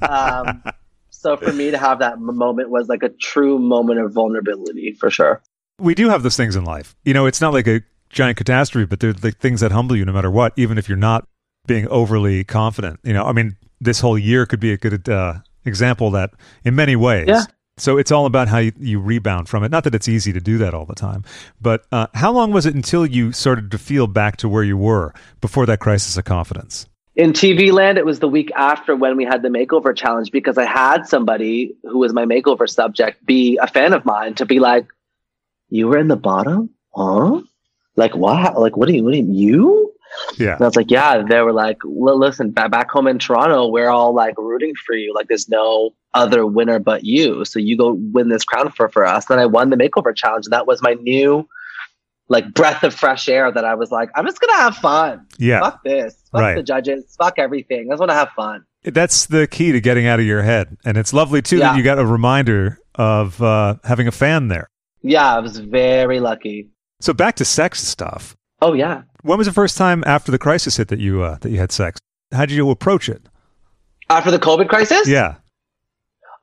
[0.09, 0.63] um,
[1.11, 5.09] so for me to have that moment was like a true moment of vulnerability for
[5.09, 5.41] sure.
[5.79, 6.95] We do have those things in life.
[7.05, 10.05] You know, it's not like a giant catastrophe, but they're like things that humble you
[10.05, 11.27] no matter what, even if you're not
[11.67, 13.01] being overly confident.
[13.03, 15.35] You know, I mean, this whole year could be a good uh,
[15.65, 16.31] example that
[16.65, 17.27] in many ways.
[17.29, 17.45] Yeah.
[17.77, 19.71] So it's all about how you, you rebound from it.
[19.71, 21.25] Not that it's easy to do that all the time,
[21.61, 24.77] but uh, how long was it until you started to feel back to where you
[24.77, 26.87] were before that crisis of confidence?
[27.17, 30.57] In TV land, it was the week after when we had the makeover challenge because
[30.57, 34.61] I had somebody who was my makeover subject be a fan of mine to be
[34.61, 34.87] like,
[35.75, 37.41] "You were in the bottom, huh?
[37.97, 38.59] Like what?
[38.61, 39.05] Like what do you?
[39.05, 39.25] What do you?
[39.33, 39.91] you?"
[40.39, 40.53] Yeah.
[40.55, 43.67] And I was like, yeah, they were like, well, listen, ba- back home in Toronto,
[43.67, 45.13] we're all like rooting for you.
[45.13, 47.45] Like, there's no other winner but you.
[47.45, 49.25] So you go win this crown for, for us.
[49.25, 50.47] Then I won the makeover challenge.
[50.47, 51.49] And that was my new,
[52.29, 55.27] like, breath of fresh air that I was like, I'm just going to have fun.
[55.37, 55.59] Yeah.
[55.59, 56.15] Fuck this.
[56.31, 56.55] Fuck Right.
[56.55, 57.13] the judges.
[57.19, 57.89] Fuck everything.
[57.89, 58.65] I just want to have fun.
[58.85, 60.77] That's the key to getting out of your head.
[60.85, 64.71] And it's lovely, too, that you got a reminder of uh, having a fan there.
[65.05, 66.71] Yeah, I was very lucky.
[67.01, 68.35] So back to sex stuff.
[68.63, 69.03] Oh, yeah.
[69.23, 71.71] When was the first time after the crisis hit that you uh, that you had
[71.71, 72.01] sex?
[72.33, 73.23] How did you approach it?
[74.11, 75.07] After the COVID crisis?
[75.07, 75.37] Yeah,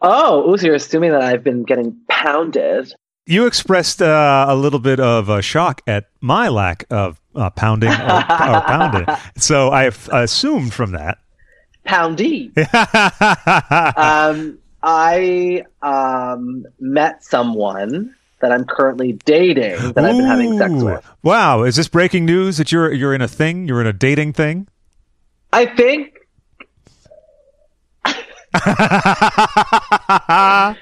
[0.03, 2.93] Oh, ooh, so you're assuming that I've been getting pounded.
[3.27, 7.89] you expressed uh, a little bit of uh, shock at my lack of uh, pounding
[7.91, 8.21] or, or
[8.65, 9.05] pounding.
[9.37, 11.19] So I f- assumed from that.
[11.85, 12.51] Poundy.
[13.97, 21.07] um, I um, met someone that I'm currently dating that I've been having sex with.
[21.23, 23.67] Wow, is this breaking news that you're you're in a thing?
[23.67, 24.67] You're in a dating thing?
[25.53, 26.17] I think
[28.53, 30.75] I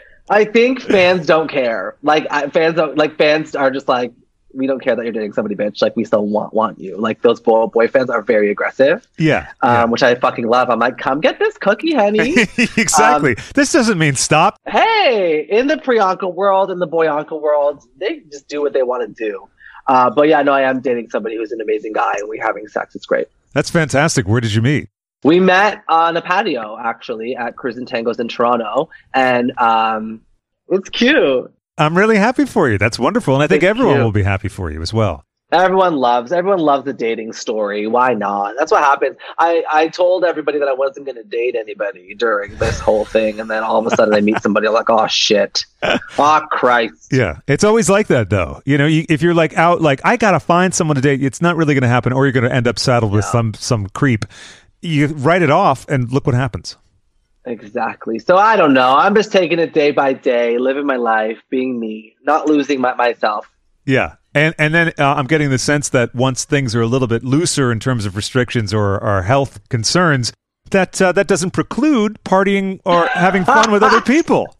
[0.52, 1.96] think fans don't care.
[2.02, 4.12] Like I, fans don't like fans are just like
[4.54, 5.82] we don't care that you're dating somebody, bitch.
[5.82, 6.98] Like we still want want you.
[6.98, 9.52] Like those boy boy fans are very aggressive, yeah.
[9.62, 10.70] um, which I fucking love.
[10.70, 12.36] I'm like, come get this cookie, honey.
[12.78, 13.36] exactly.
[13.36, 14.58] Um, this doesn't mean stop.
[14.68, 19.08] hey, in the Priyanka world, in the Boyanka world, they just do what they want
[19.08, 19.48] to do.
[19.88, 22.68] Uh, but yeah, no, I am dating somebody who's an amazing guy, and we're having
[22.68, 22.96] sex.
[22.96, 23.28] It's great.
[23.54, 24.28] That's fantastic.
[24.28, 24.90] Where did you meet?
[25.24, 30.22] We met on a patio actually at Crews and Tangos in Toronto, and um,
[30.70, 31.52] it's cute.
[31.80, 32.78] I'm really happy for you.
[32.78, 34.04] That's wonderful, and I think Thank everyone you.
[34.04, 35.26] will be happy for you as well.
[35.52, 37.88] Everyone loves everyone loves a dating story.
[37.88, 38.54] Why not?
[38.56, 39.18] That's what happened.
[39.40, 43.40] I I told everybody that I wasn't going to date anybody during this whole thing,
[43.40, 44.68] and then all of a sudden I meet somebody.
[44.68, 47.12] I'm like, oh shit, oh Christ.
[47.12, 48.62] Yeah, it's always like that though.
[48.64, 51.42] You know, you, if you're like out, like I gotta find someone to date, it's
[51.42, 53.88] not really going to happen, or you're going to end up saddled with some some
[53.88, 54.26] creep.
[54.84, 56.78] You write it off, and look what happens.
[57.50, 58.20] Exactly.
[58.20, 58.96] So I don't know.
[58.96, 62.94] I'm just taking it day by day, living my life, being me, not losing my,
[62.94, 63.50] myself.
[63.86, 64.16] Yeah.
[64.36, 67.24] And and then uh, I'm getting the sense that once things are a little bit
[67.24, 70.32] looser in terms of restrictions or, or health concerns,
[70.70, 74.56] that uh, that doesn't preclude partying or having fun with other people.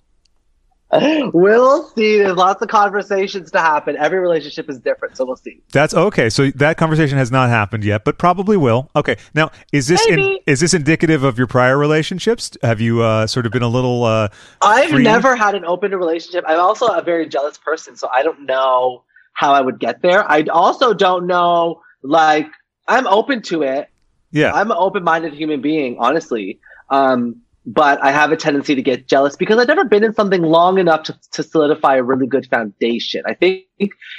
[0.92, 2.18] We'll see.
[2.18, 3.96] There's lots of conversations to happen.
[3.98, 5.62] Every relationship is different, so we'll see.
[5.72, 6.30] That's okay.
[6.30, 8.90] So that conversation has not happened yet, but probably will.
[8.96, 9.18] Okay.
[9.36, 12.58] Now, is this in, is this indicative of your prior relationships?
[12.64, 14.04] Have you uh, sort of been a little?
[14.04, 14.30] Uh,
[14.62, 15.04] I've Free?
[15.04, 16.44] never had an open relationship.
[16.48, 20.30] I'm also a very jealous person, so I don't know how I would get there.
[20.30, 22.48] I also don't know, like,
[22.88, 23.90] I'm open to it.
[24.32, 24.52] yeah.
[24.54, 26.60] I'm an open-minded human being, honestly.
[26.90, 30.42] Um, but I have a tendency to get jealous because I've never been in something
[30.42, 33.22] long enough to, to solidify a really good foundation.
[33.28, 33.68] I think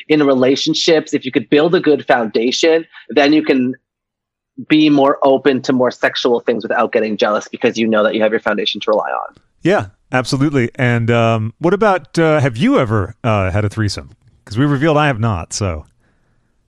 [0.09, 3.75] in relationships, if you could build a good foundation, then you can
[4.69, 8.23] be more open to more sexual things without getting jealous because you know that you
[8.23, 9.35] have your foundation to rely on.
[9.63, 10.71] Yeah, absolutely.
[10.77, 14.11] And um, what about uh, have you ever uh, had a threesome?
[14.45, 15.53] Because we revealed I have not.
[15.53, 15.87] So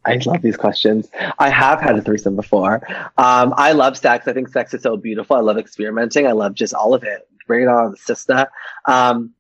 [0.05, 1.09] I love these questions.
[1.39, 2.81] I have had a threesome before.
[3.19, 4.27] Um, I love sex.
[4.27, 5.37] I think sex is so beautiful.
[5.37, 6.27] I love experimenting.
[6.27, 7.29] I love just all of it.
[7.47, 8.49] Bring it on, sister.
[8.87, 9.33] Um,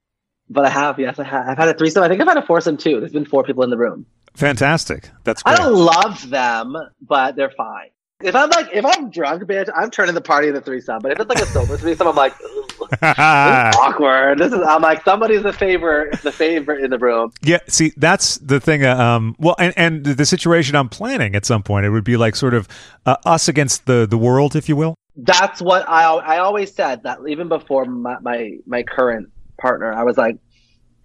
[0.48, 1.48] but I have, yes, I have.
[1.48, 2.03] I've had a threesome.
[2.03, 3.01] I think I've had a foursome too.
[3.01, 4.07] There's been four people in the room.
[4.35, 5.11] fantastic.
[5.25, 5.64] That's I great.
[5.64, 7.90] don't love them, but they're fine.
[8.25, 11.01] If I'm like, if I'm drunk, bitch, I'm turning the party into threesome.
[11.03, 14.39] But if it's like a sober threesome, I'm like, this is awkward.
[14.39, 14.61] This is.
[14.61, 17.33] I'm like, somebody's the favorite, the favorite in the room.
[17.43, 17.59] yeah.
[17.69, 18.85] See, that's the thing.
[18.85, 22.17] Uh, um, well, and and the situation I'm planning at some point, it would be
[22.17, 22.69] like sort of
[23.07, 24.95] uh, us against the the world, if you will.
[25.17, 30.03] that's what I I always said that even before my, my my current partner, I
[30.05, 30.37] was like,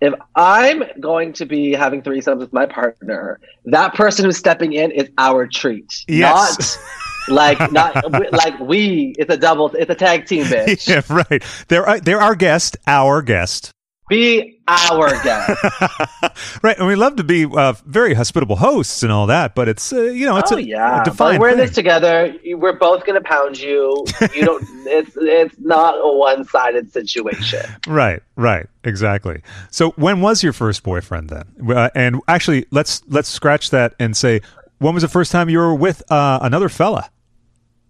[0.02, 4.92] if I'm going to be having threesomes with my partner, that person who's stepping in
[4.92, 6.78] is our treat, Yes.
[7.28, 9.14] not like not like we.
[9.18, 9.70] It's a double.
[9.76, 10.88] It's a tag team, bitch.
[11.10, 11.44] yeah, right.
[11.68, 13.72] They're uh, they're our guest, our guest.
[14.10, 15.64] Be our guest.
[16.64, 19.92] right, and we love to be uh, very hospitable hosts and all that, but it's
[19.92, 21.66] uh, you know it's oh a, yeah, a but defined we're in thing.
[21.66, 22.34] this together.
[22.46, 24.06] We're both gonna pound you.
[24.34, 24.64] You don't.
[24.86, 27.66] it's it's not a one sided situation.
[27.86, 29.42] Right, right, exactly.
[29.72, 31.76] So when was your first boyfriend then?
[31.76, 34.42] Uh, and actually, let's let's scratch that and say
[34.80, 37.10] when was the first time you were with uh, another fella?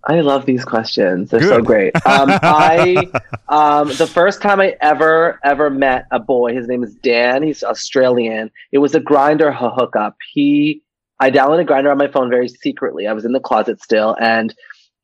[0.10, 1.30] I love these questions.
[1.32, 1.94] They're so great.
[2.06, 3.10] Um, I
[3.50, 7.44] um, the first time I ever ever met a boy, his name is Dan.
[7.44, 8.50] He's Australian.
[8.72, 10.16] It was a Grindr hookup.
[10.34, 10.82] He
[11.20, 13.06] I downloaded Grindr on my phone very secretly.
[13.06, 14.54] I was in the closet still, and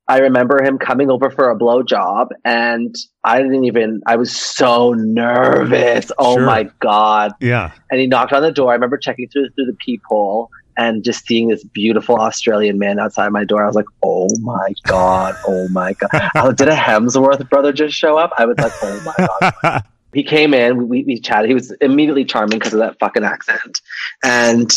[0.07, 4.01] I remember him coming over for a blowjob, and I didn't even.
[4.07, 6.11] I was so nervous.
[6.17, 6.45] Oh Sure.
[6.45, 7.33] my god!
[7.41, 8.71] Yeah, and he knocked on the door.
[8.71, 13.29] I remember checking through through the peephole and just seeing this beautiful Australian man outside
[13.29, 13.63] my door.
[13.63, 15.35] I was like, "Oh my god!
[15.47, 18.31] Oh my god!" oh, did a Hemsworth brother just show up?
[18.37, 19.27] I was like, "Oh my
[19.61, 19.83] god!"
[20.13, 20.87] he came in.
[20.87, 21.49] We, we chatted.
[21.49, 23.81] He was immediately charming because of that fucking accent,
[24.23, 24.71] and.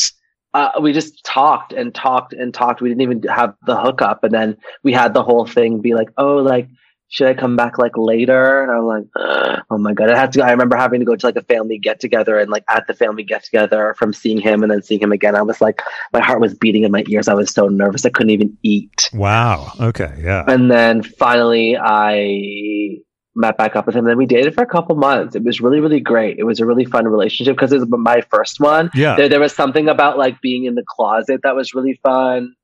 [0.55, 2.81] Uh, we just talked and talked and talked.
[2.81, 6.09] We didn't even have the hookup, and then we had the whole thing be like,
[6.17, 6.67] "Oh, like
[7.09, 8.63] should I come back like later?
[8.63, 10.45] And I'm like, "Ugh, oh my god, I had to.
[10.45, 12.95] I remember having to go to like a family get together, and like at the
[12.95, 16.21] family get together from seeing him and then seeing him again, I was like, my
[16.21, 17.29] heart was beating in my ears.
[17.29, 19.11] I was so nervous, I couldn't even eat.
[19.13, 19.73] wow.
[19.81, 22.99] Okay, yeah, And then finally, I
[23.37, 24.01] met back up with him.
[24.01, 25.37] And then we dated for a couple months.
[25.37, 26.39] It was really, really great.
[26.39, 28.91] It was a really fun relationship because it was my first one.
[28.95, 32.55] yeah, There, there was something about like being in the closet that was really fun.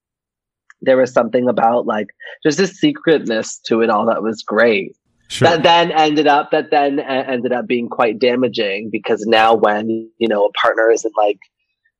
[0.83, 2.09] There was something about like
[2.43, 4.97] just this secretness to it all that was great.
[5.29, 5.49] sure.
[5.49, 10.29] That then ended up that then ended up being quite damaging because now when you
[10.29, 11.39] know a partner isn't like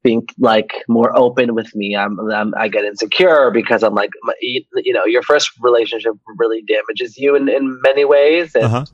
[0.03, 4.35] being like more open with me, I'm, I'm I get insecure because I'm like my-
[4.41, 8.85] you know your first relationship really damages you in in many ways and uh-huh.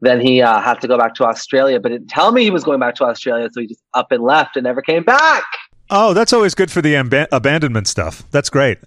[0.00, 2.64] then he uh, had to go back to Australia, but didn't tell me he was
[2.64, 5.44] going back to Australia, so he just up and left and never came back.
[5.90, 8.24] Oh, that's always good for the amba- abandonment stuff.
[8.30, 8.78] That's great.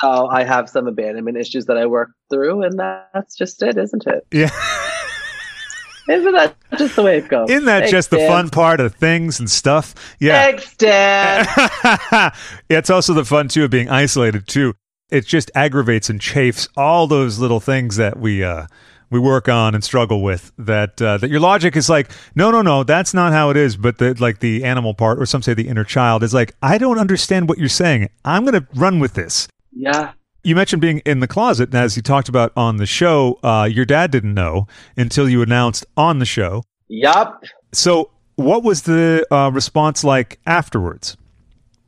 [0.00, 4.06] So I have some abandonment issues that I work through, and that's just it, isn't
[4.06, 4.26] it?
[4.30, 4.50] Yeah,
[6.08, 7.50] Isn't that just the way it goes?
[7.50, 8.30] isn't that Thanks, just the Dan.
[8.30, 9.92] fun part of things and stuff?
[10.20, 10.40] Yeah.
[10.40, 11.46] Thanks, Dan.
[12.12, 12.30] yeah,
[12.68, 14.74] it's also the fun too of being isolated too.
[15.10, 18.66] it just aggravates and chafes all those little things that we uh,
[19.10, 20.52] we work on and struggle with.
[20.58, 23.76] That uh, that your logic is like, no, no, no, that's not how it is.
[23.76, 26.78] But the like the animal part, or some say the inner child, is like, I
[26.78, 28.10] don't understand what you're saying.
[28.24, 29.48] I'm going to run with this.
[29.76, 30.12] Yeah.
[30.42, 33.68] You mentioned being in the closet, and as you talked about on the show, uh,
[33.70, 36.62] your dad didn't know until you announced on the show.
[36.88, 37.42] Yup.
[37.72, 41.16] So, what was the uh, response like afterwards?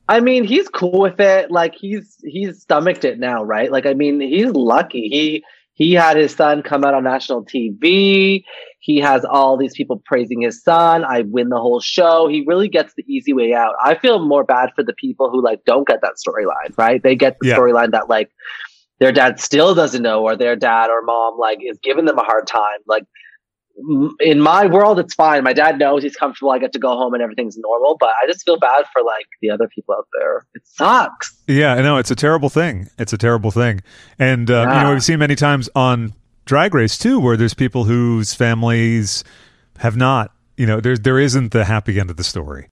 [0.09, 1.51] I mean, he's cool with it.
[1.51, 3.71] Like he's he's stomached it now, right?
[3.71, 5.09] Like I mean, he's lucky.
[5.09, 8.43] He he had his son come out on national TV.
[8.81, 11.05] He has all these people praising his son.
[11.05, 12.29] I win the whole show.
[12.29, 13.75] He really gets the easy way out.
[13.85, 17.03] I feel more bad for the people who like don't get that storyline, right?
[17.03, 17.57] They get the Yeah.
[17.57, 18.31] storyline that like
[19.01, 22.23] their dad still doesn't know or their dad or mom like is giving them a
[22.23, 22.79] hard time.
[22.87, 23.05] Like
[23.79, 25.43] m- in my world, it's fine.
[25.45, 26.51] My dad knows he's comfortable.
[26.53, 27.97] I get to go home and everything's normal.
[27.99, 30.47] But I just feel bad for like the other people out there.
[30.55, 31.37] It sucks.
[31.49, 32.89] Yeah, I know it's a terrible thing.
[32.99, 33.81] It's a terrible thing,
[34.21, 36.13] and uh, you know we've seen many times on
[36.49, 39.23] Drag Race too, where there's people whose families
[39.81, 40.33] have not.
[40.57, 42.71] You know, there's there isn't the happy end of the story.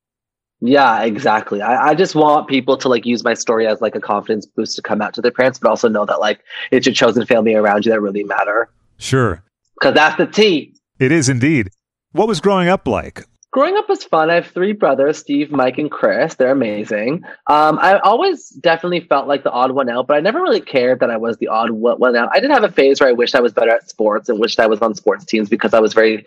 [0.63, 1.61] Yeah, exactly.
[1.61, 4.77] I, I just want people to like use my story as like a confidence boost
[4.77, 7.55] to come out to their parents, but also know that like it's your chosen family
[7.55, 8.71] around you that really matter.
[8.97, 9.43] Sure,
[9.79, 10.73] Because that's the T.
[10.99, 11.69] it is indeed.
[12.13, 13.25] What was growing up like?
[13.57, 14.29] Growing up was fun.
[14.29, 16.35] I have three brothers, Steve, Mike, and Chris.
[16.35, 17.25] They're amazing.
[17.47, 21.01] Um, I always definitely felt like the odd one out, but I never really cared
[21.01, 22.29] that I was the odd one out.
[22.35, 24.61] I did have a phase where I wished I was better at sports and wished
[24.61, 26.27] I was on sports teams because I was very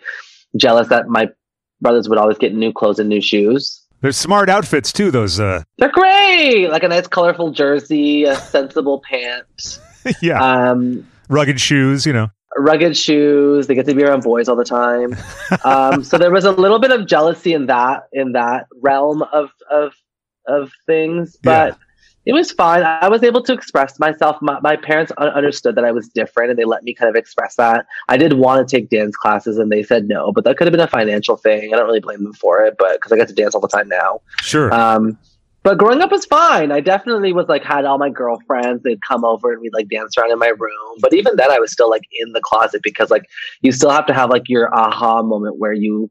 [0.56, 1.28] jealous that my
[1.80, 3.80] brothers would always get new clothes and new shoes.
[4.00, 5.12] There's smart outfits too.
[5.12, 9.78] Those, uh, They're great, like a nice colorful jersey, a sensible pant.
[10.20, 12.06] yeah, um, rugged shoes.
[12.06, 13.66] You know, rugged shoes.
[13.66, 15.16] They get to be around boys all the time.
[15.64, 19.50] Um, so there was a little bit of jealousy in that in that realm of
[19.70, 19.92] of
[20.46, 21.76] of things, but
[22.26, 22.82] it was fine.
[22.82, 24.36] I was able to express myself.
[24.40, 27.16] My, my parents un- understood that I was different, and they let me kind of
[27.16, 27.86] express that.
[28.08, 30.72] I did want to take dance classes, and they said no, but that could have
[30.72, 31.74] been a financial thing.
[31.74, 33.68] I don't really blame them for it, but because I get to dance all the
[33.68, 34.20] time now.
[34.40, 34.72] sure.
[34.72, 35.18] Um,
[35.62, 36.72] but growing up was fine.
[36.72, 38.82] I definitely was like had all my girlfriends.
[38.82, 40.96] They'd come over and we'd like dance around in my room.
[41.00, 43.26] But even then, I was still like in the closet because like
[43.60, 46.10] you still have to have like your aha moment where you.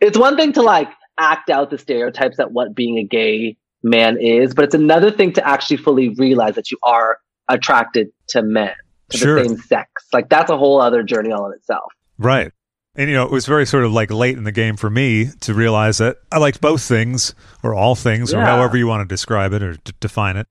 [0.00, 0.88] It's one thing to like
[1.18, 5.32] act out the stereotypes that what being a gay man is, but it's another thing
[5.34, 8.72] to actually fully realize that you are attracted to men
[9.10, 9.42] to Sure.
[9.42, 9.90] the same sex.
[10.12, 11.92] Like that's a whole other journey all in itself.
[12.18, 12.52] Right.
[13.00, 15.30] And you know, it was very sort of like late in the game for me
[15.40, 19.10] to realize that I liked both things or all things or however you want to
[19.10, 20.46] describe it or d- define it.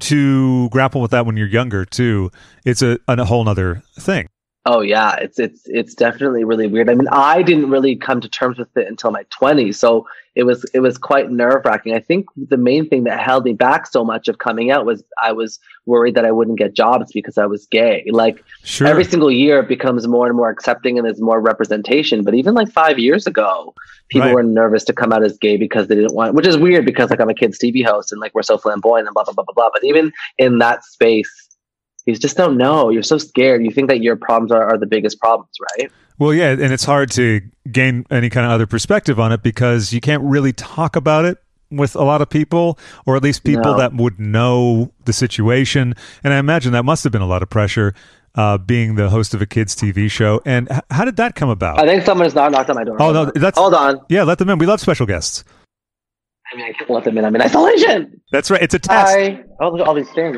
[0.00, 2.32] To grapple with that when you're younger too,
[2.64, 4.26] it's a, a whole nother thing.
[4.66, 6.88] Oh yeah, it's it's it's definitely really weird.
[6.88, 10.44] I mean, I didn't really come to terms with it until my 20s, so it
[10.44, 11.92] was it was quite nerve wracking.
[11.94, 15.04] I think the main thing that held me back so much of coming out was
[15.22, 18.04] I was worried that I wouldn't get jobs because I was gay.
[18.10, 18.86] Like Sure.
[18.86, 22.24] every single year, it becomes more and more accepting and there's more representation.
[22.24, 23.74] But even like five years ago,
[24.08, 24.34] people Right.
[24.34, 27.10] were nervous to come out as gay because they didn't want, which is weird because
[27.10, 29.44] like I'm a kid's TV host and like we're so flamboyant and blah blah blah
[29.44, 29.68] blah blah.
[29.74, 31.43] But even in that space.
[32.06, 32.90] You just don't know.
[32.90, 33.64] You're so scared.
[33.64, 35.90] You think that your problems are, are the biggest problems, right?
[36.18, 37.40] Well, yeah, and it's hard to
[37.72, 41.38] gain any kind of other perspective on it because you can't really talk about it
[41.70, 43.78] with a lot of people, or at least people No.
[43.78, 45.94] that would know the situation.
[46.22, 47.94] And I imagine that must have been a lot of pressure,
[48.36, 50.40] uh, being the host of a kids' TV show.
[50.44, 51.80] And h- how did that come about?
[51.80, 52.96] I think someone has not knocked on my door.
[53.00, 54.00] Oh, no, that's- Hold on.
[54.08, 54.58] yeah, let them in.
[54.58, 55.42] We love special guests.
[56.54, 57.24] I mean, I can't let them in.
[57.24, 58.20] I'm in isolation.
[58.30, 58.62] That's right.
[58.62, 59.16] It's a test.
[59.16, 59.42] Hi.
[59.60, 60.36] Oh, look at all these things.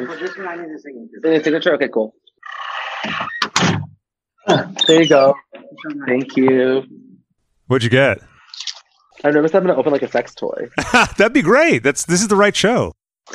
[1.23, 1.75] They need a signature.
[1.75, 2.15] Okay, cool.
[4.87, 5.35] There you go.
[6.07, 6.85] Thank you.
[7.67, 8.19] What'd you get?
[9.25, 10.69] I've never said I'm gonna open like a sex toy.
[10.93, 11.83] That'd be great.
[11.83, 12.93] That's this is the right show.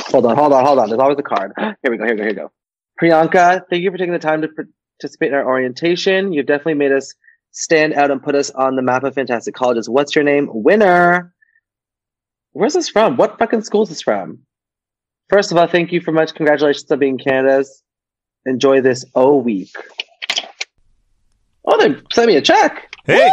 [0.07, 0.89] Hold on, hold on, hold on.
[0.89, 1.51] There's always a card.
[1.59, 2.05] Here we go.
[2.05, 2.23] Here we go.
[2.23, 2.51] Here we go.
[3.01, 6.33] Priyanka, thank you for taking the time to participate in our orientation.
[6.33, 7.13] You've definitely made us
[7.51, 9.89] stand out and put us on the map of fantastic colleges.
[9.89, 10.47] What's your name?
[10.51, 11.33] Winner.
[12.53, 13.17] Where's this from?
[13.17, 14.39] What fucking school is this from?
[15.29, 16.33] First of all, thank you for much.
[16.35, 17.83] Congratulations on being Canada's.
[18.45, 19.73] Enjoy this O week.
[21.63, 22.93] Oh, they sent me a check.
[23.05, 23.31] Hey,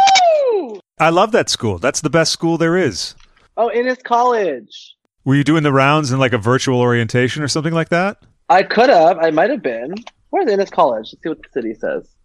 [0.51, 0.79] Woo!
[0.99, 1.79] I love that school.
[1.79, 3.15] That's the best school there is.
[3.57, 4.95] Oh, Innis College.
[5.25, 8.17] Were you doing the rounds in like a virtual orientation or something like that?
[8.47, 9.17] I could have.
[9.17, 9.95] I might have been.
[10.29, 11.09] Where's Innis College?
[11.11, 12.15] Let's see what the city says.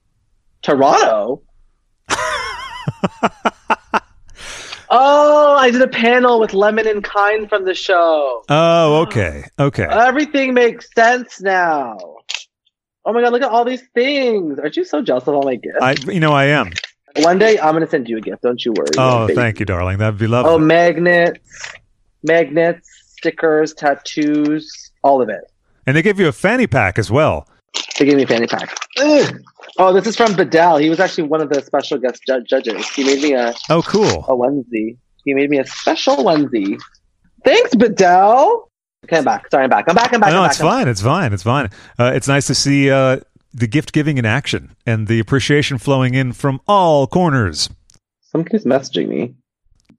[0.62, 1.42] Toronto.
[4.90, 5.23] oh,
[5.64, 8.44] I did a panel with Lemon and Kyne from the show.
[8.50, 9.44] Oh, okay.
[9.58, 9.86] Okay.
[9.90, 11.96] Everything makes sense now.
[13.06, 14.58] Oh my god, look at all these things.
[14.58, 15.78] Aren't you so jealous of all my gifts?
[15.80, 16.70] I you know I am.
[17.16, 18.88] One day I'm gonna send you a gift, don't you worry.
[18.98, 19.36] Oh, baby.
[19.36, 19.96] thank you, darling.
[19.96, 20.52] That'd be lovely.
[20.52, 21.72] Oh, magnets,
[22.22, 24.70] magnets, stickers, tattoos,
[25.02, 25.50] all of it.
[25.86, 27.48] And they gave you a fanny pack as well.
[27.98, 28.76] They gave me a fanny pack.
[28.98, 29.40] Ugh.
[29.78, 30.76] Oh, this is from Bedell.
[30.76, 32.86] He was actually one of the special guest ju- judges.
[32.90, 34.24] He made me a, Oh, cool.
[34.24, 34.98] a onesie.
[35.24, 36.80] He made me a special onesie.
[37.44, 38.70] Thanks, Bedell.
[39.04, 39.50] Okay, I'm back.
[39.50, 39.84] Sorry, I'm back.
[39.88, 40.12] I'm back.
[40.14, 40.30] I'm back.
[40.30, 40.66] no, I'm it's back.
[40.66, 40.88] Fine.
[40.88, 41.32] It's fine.
[41.32, 41.70] It's fine.
[41.98, 43.20] Uh, it's nice to see uh,
[43.52, 47.68] the gift giving in action and the appreciation flowing in from all corners.
[48.34, 49.34] Keeps messaging me.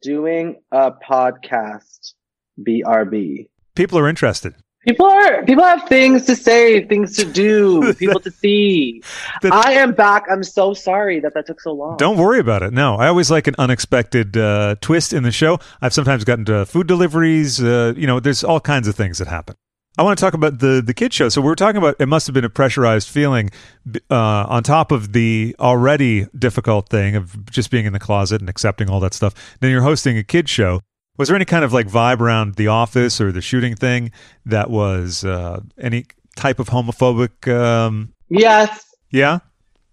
[0.01, 2.13] Doing a podcast.
[2.59, 3.47] BRB.
[3.75, 4.55] People are interested.
[4.85, 9.01] People are people have things to say, things to do, people to see.
[9.43, 10.25] I am back.
[10.29, 11.97] I'm so sorry that that took so long.
[11.97, 12.71] Don't worry about it.
[12.71, 15.59] No, I always like an unexpected uh, twist in the show.
[15.81, 17.61] I've sometimes gotten to food deliveries.
[17.63, 19.55] Uh, you know, there's all kinds of things that happen.
[19.97, 21.29] I want to talk about the the kid show.
[21.29, 23.49] So we are talking about it must have been a pressurized feeling
[24.11, 28.49] uh, on top of the already difficult thing of just being in the closet and
[28.49, 29.33] accepting all that stuff.
[29.61, 30.81] Then you're hosting a kid show.
[31.17, 34.11] Was there any kind of like vibe around the office or the shooting thing
[34.45, 36.05] that was uh, any
[36.35, 37.47] type of homophobic?
[37.53, 39.39] Um, Yes, yeah.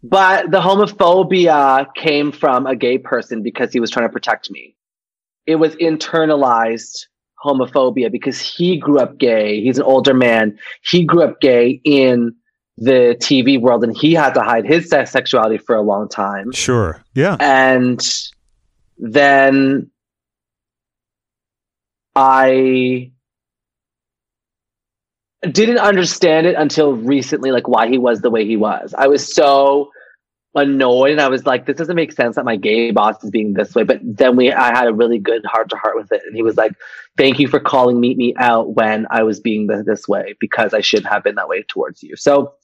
[0.02, 4.74] but the homophobia came from a gay person because he was trying to protect me.
[5.46, 7.06] It was internalized
[7.44, 9.60] homophobia because he grew up gay.
[9.60, 10.58] He's an older man.
[10.82, 12.34] He grew up gay in
[12.78, 16.52] the TV world and he had to hide his sexuality for a long time.
[16.52, 17.02] Sure.
[17.14, 17.36] Yeah.
[17.38, 18.00] and
[18.98, 19.90] then
[22.14, 23.12] I
[25.50, 28.94] didn't understand it until recently, like why he was the way he was.
[28.96, 29.90] I was so
[30.54, 33.54] annoyed and I was like, this doesn't make sense that my gay boss is being
[33.54, 33.82] this way.
[33.82, 36.22] But then we I had a really good heart to heart with it.
[36.26, 36.72] And he was like,
[37.16, 40.74] Thank you for calling meet me out when I was being th- this way because
[40.74, 42.16] I shouldn't have been that way towards you.
[42.16, 42.54] So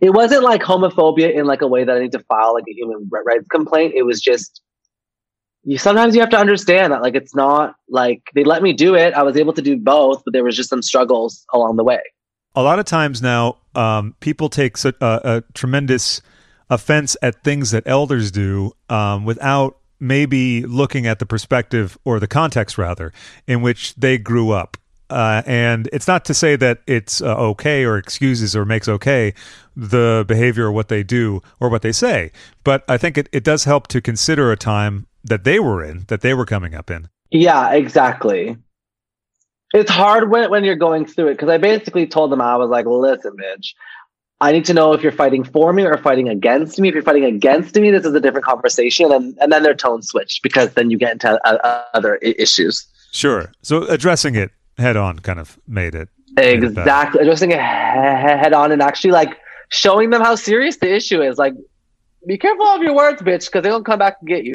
[0.00, 2.72] it wasn't like homophobia in like a way that I need to file like a
[2.72, 3.94] human rights complaint.
[3.94, 4.60] It was just
[5.66, 8.94] you sometimes you have to understand that like it's not like they let me do
[8.94, 9.12] it.
[9.14, 12.00] I was able to do both, but there was just some struggles along the way.
[12.54, 16.22] a lot of times now, um, people take a, a tremendous
[16.70, 22.28] offense at things that elders do um, without maybe looking at the perspective or the
[22.28, 23.12] context, rather,
[23.46, 24.76] in which they grew up.
[25.08, 29.32] Uh, and it's not to say that it's uh, okay or excuses or makes okay
[29.76, 32.32] the behavior or what they do or what they say.
[32.64, 36.04] But I think it, it does help to consider a time that they were in,
[36.08, 37.08] that they were coming up in.
[37.30, 38.56] Yeah, exactly.
[39.74, 42.70] It's hard when when you're going through it because I basically told them I was
[42.70, 43.74] like, listen, bitch,
[44.40, 46.88] I need to know if you're fighting for me or fighting against me.
[46.88, 50.02] If you're fighting against me, this is a different conversation, and and then their tone
[50.02, 52.86] switched because then you get into uh, other I- issues.
[53.12, 53.50] Sure.
[53.62, 56.08] So addressing it head on kind of made it.
[56.36, 56.64] made it.
[56.64, 59.36] Exactly, addressing it he- head on and actually like
[59.70, 61.38] showing them how serious the issue is.
[61.38, 61.54] Like,
[62.26, 64.54] be careful of your words, bitch, because they don't come back and get you.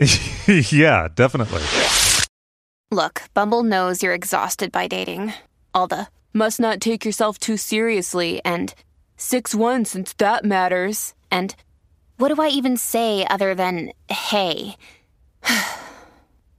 [0.77, 1.61] yeah, definitely.
[2.91, 5.33] Look, Bumble knows you're exhausted by dating.
[5.73, 8.73] All the must not take yourself too seriously and
[9.17, 11.13] 6 1 since that matters.
[11.29, 11.55] And
[12.17, 14.75] what do I even say other than hey?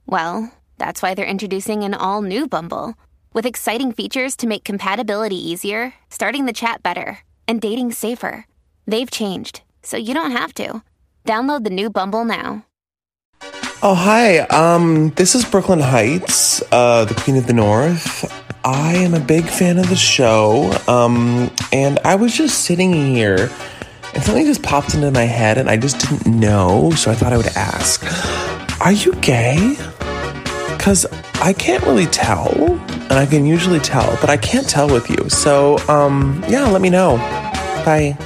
[0.07, 2.95] well, that's why they're introducing an all new Bumble
[3.33, 8.45] with exciting features to make compatibility easier, starting the chat better, and dating safer.
[8.87, 10.81] They've changed, so you don't have to.
[11.25, 12.65] Download the new Bumble now.
[13.81, 14.39] Oh, hi.
[14.39, 18.31] Um, this is Brooke Lynn Hytes, uh, the Queen of the North.
[18.63, 20.71] I am a big fan of the show.
[20.87, 23.49] Um, and I was just sitting here
[24.13, 26.91] and something just popped into my head and I just didn't know.
[26.91, 28.05] So I thought I would ask
[28.81, 29.75] Are you gay?
[30.77, 31.05] Because
[31.41, 32.53] I can't really tell.
[33.09, 35.29] And I can usually tell, but I can't tell with you.
[35.29, 37.17] So, um, yeah, let me know.
[37.85, 38.17] Bye.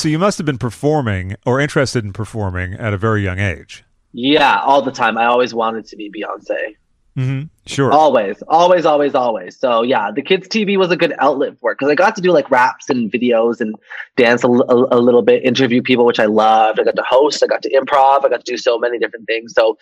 [0.00, 3.84] So you must have been performing or interested in performing at a very young age.
[4.12, 5.18] yeah, all the time.
[5.18, 6.76] I always wanted to be Beyonce.
[7.18, 7.42] Mm-hmm.
[7.66, 7.92] Sure.
[7.92, 9.58] Always, always, always, always.
[9.58, 12.22] So yeah, the kids' TV was a good outlet for it because I got to
[12.22, 13.74] do like raps and videos and
[14.16, 16.80] dance a, l- a- a little bit, interview people, which I loved.
[16.80, 19.26] I got to host, I got to improv, I got to do so many different
[19.26, 19.52] things.
[19.54, 19.76] So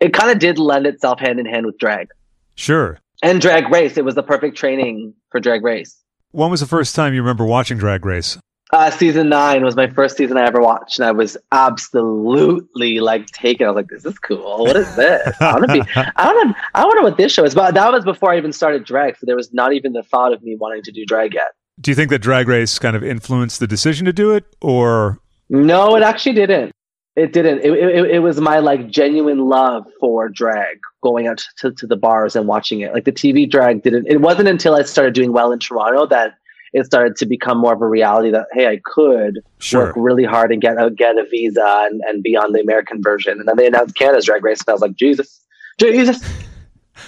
[0.00, 2.08] it kind of did lend itself hand in hand with drag
[2.56, 2.98] Sure.
[3.22, 3.96] and drag race.
[3.96, 5.96] It was the perfect training for drag race.
[6.32, 8.36] When was the first time you remember watching Drag Race?
[8.72, 13.26] Uh, season nine was my first season I ever watched, and I was absolutely like
[13.26, 13.66] taken.
[13.66, 14.64] I was like, "This is cool.
[14.64, 15.36] What is this?
[15.40, 15.80] I want to be.
[15.96, 16.56] I to.
[16.74, 19.26] I wonder what this show is." But that was before I even started drag, so
[19.26, 21.52] there was not even the thought of me wanting to do drag yet.
[21.80, 25.20] Do you think that Drag Race kind of influenced the decision to do it, or
[25.48, 26.72] No, it actually didn't.
[27.16, 27.60] It didn't.
[27.60, 31.96] It, it, it was my like genuine love for drag, going out to, to the
[31.96, 32.92] bars and watching it.
[32.92, 34.06] Like the TV drag didn't.
[34.08, 36.34] It wasn't until I started doing well in Toronto that
[36.74, 39.86] it started to become more of a reality that hey, I could Sure.
[39.86, 43.00] work really hard and get a, get a visa and, and be on the American
[43.02, 43.38] version.
[43.38, 45.40] And then they announced Canada's Drag Race, and I was like, Jesus,
[45.80, 46.22] Jesus.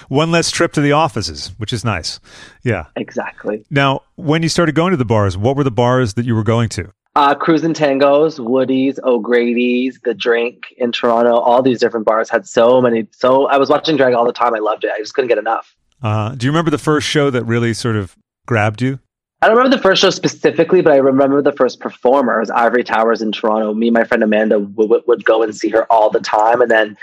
[0.09, 2.19] One less trip to the offices, which is nice.
[2.63, 2.85] Yeah.
[2.95, 3.65] Exactly.
[3.69, 6.43] Now, when you started going to the bars, what were the bars that you were
[6.43, 6.91] going to?
[7.15, 12.47] Uh, Crews and Tangos, Woody's, O'Grady's, The Drink in Toronto, all these different bars had
[12.47, 13.07] so many.
[13.11, 14.53] So I was watching drag all the time.
[14.53, 14.91] I loved it.
[14.93, 15.75] I just couldn't get enough.
[16.01, 18.15] Uh, do you remember the first show that really sort of
[18.45, 18.99] grabbed you?
[19.41, 22.39] I don't remember the first show specifically, but I remember the first performer.
[22.39, 23.73] Was Ivory Towers in Toronto.
[23.73, 26.59] Me and my friend Amanda would, would go and see her all the time.
[26.59, 26.97] And then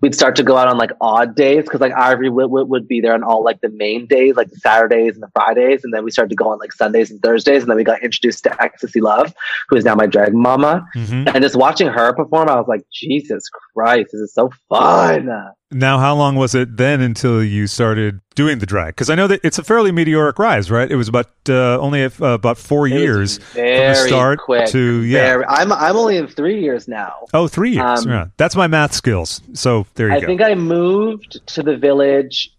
[0.00, 2.86] we'd start to go out on like odd days because like Ivory would, would, would
[2.86, 5.82] be there on all like the main days, like the Saturdays and the Fridays.
[5.82, 7.62] And then we started to go on like Sundays and Thursdays.
[7.62, 9.34] And then we got introduced to Xtacy Love,
[9.68, 10.86] who is now my drag mama.
[10.94, 11.34] Mhm.
[11.34, 15.28] And just watching her perform, I was like, Jesus Christ, this is so fun.
[15.72, 18.88] Now, how long was it then until you started doing the drag?
[18.94, 20.90] Because I know that it's a fairly meteoric rise, right?
[20.90, 24.68] It was about uh, only uh, about four It years very from the start quick,
[24.68, 25.18] to yeah.
[25.28, 27.26] very- I'm I'm only in three years now.
[27.32, 28.04] Oh, three years.
[28.04, 29.40] Um, yeah, that's my math skills.
[29.54, 30.24] So there you I go.
[30.24, 32.52] I think I moved to the village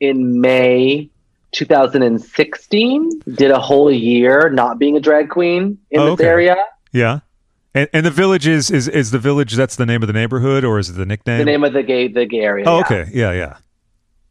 [0.00, 1.08] in May
[1.52, 3.20] 2016.
[3.34, 6.26] Did a whole year not being a drag queen in Oh, this okay.
[6.26, 6.56] area.
[6.92, 7.20] yeah,
[7.78, 9.54] and, and the village is, is is the village.
[9.54, 11.38] That's the name of the neighborhood, or is it the nickname?
[11.38, 12.64] The name of the gay the gay area.
[12.66, 12.84] oh, yeah.
[12.84, 13.10] okay.
[13.12, 13.56] Yeah, yeah.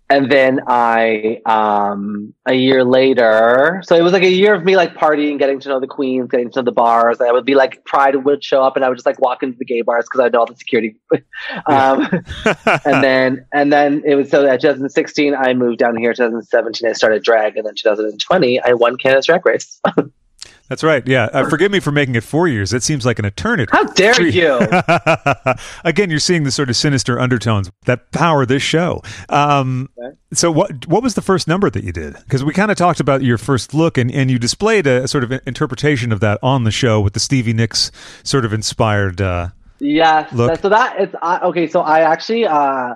[0.09, 4.77] And then I um a year later, so it was like a year of me
[4.77, 7.19] like partying, getting to know the queens, getting to know the bars.
[7.19, 9.57] I would be like Pride would show up, and I would just like walk into
[9.57, 10.95] the gay bars because I know all the security.
[11.65, 12.07] um,
[12.85, 16.13] and then and then it was so that 2016 I moved down here.
[16.13, 19.81] 2017 I started drag, and then 2020 I won Canada's Drag Race.
[20.69, 21.05] That's right.
[21.07, 21.25] Yeah.
[21.31, 22.73] Uh, forgive me for making it four years.
[22.73, 23.69] It seems like an eternity.
[23.71, 24.59] How dare Three- you?
[25.85, 29.01] Again, you're seeing the sort of sinister undertones that power this show.
[29.29, 29.89] Um,
[30.33, 32.13] So, what what was the first number that you did?
[32.15, 35.23] Because we kind of talked about your first look, and, and you displayed a sort
[35.23, 37.91] of interpretation of that on the show with the Stevie Nicks
[38.23, 39.21] sort of inspired.
[39.21, 39.49] Uh,
[39.79, 40.33] Yes.
[40.33, 40.59] Look.
[40.59, 41.67] So that it's uh, okay.
[41.67, 42.95] So I actually uh,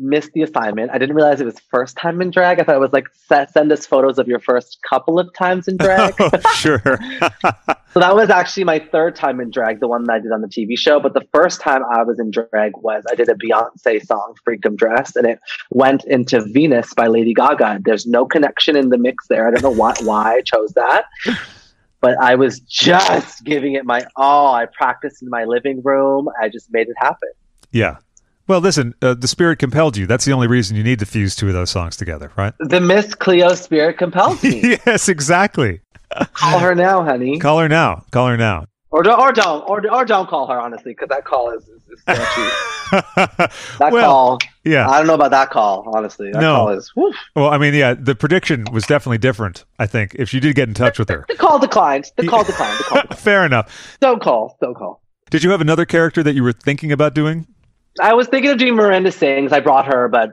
[0.00, 0.90] missed the assignment.
[0.90, 2.58] I didn't realize it was first time in drag.
[2.58, 5.68] I thought it was like se- send us photos of your first couple of times
[5.68, 6.14] in drag.
[6.20, 6.80] oh, sure.
[7.20, 10.40] so that was actually my third time in drag, the one that I did on
[10.40, 10.98] the TV show.
[10.98, 14.76] But the first time I was in drag was I did a Beyonce song, Freakum
[14.76, 15.38] Dress, and it
[15.70, 17.80] went into Venus by Lady Gaga.
[17.84, 19.46] There's no connection in the mix there.
[19.46, 21.04] I don't know why, why I chose that.
[22.00, 24.54] But I was just giving it my all.
[24.54, 26.28] I practiced in my living room.
[26.40, 27.28] I just made it happen.
[27.72, 27.98] yeah.
[28.50, 30.08] Well, listen, uh, the spirit compelled you.
[30.08, 32.52] That's the only reason you need to fuse two of those songs together, right?
[32.58, 34.76] The Miss Cleo spirit compels me.
[34.86, 35.82] yes, exactly.
[36.32, 38.02] call her now, honey, Call her now.
[38.10, 38.64] Call her now.
[38.90, 41.80] or don't, or don't, or, or don't call her honestly, because that call is, is,
[41.86, 42.02] is.
[42.90, 44.90] That well, call, yeah.
[44.90, 45.88] I don't know about that call.
[45.94, 46.56] Honestly, that No.
[46.56, 46.90] call is.
[46.96, 47.14] Woof.
[47.36, 49.64] Well, I mean, yeah, the prediction was definitely different.
[49.78, 52.10] I think if you did get in touch with her, The call declined.
[52.16, 52.78] The call declined.
[52.80, 53.00] The call.
[53.02, 53.20] Declined.
[53.20, 53.96] fair enough.
[54.00, 54.58] Don't call.
[54.60, 55.00] Don't call.
[55.30, 57.46] Did you have another character that you were thinking about doing?
[57.98, 59.52] I was thinking of doing Miranda Sings.
[59.52, 60.32] I brought her, but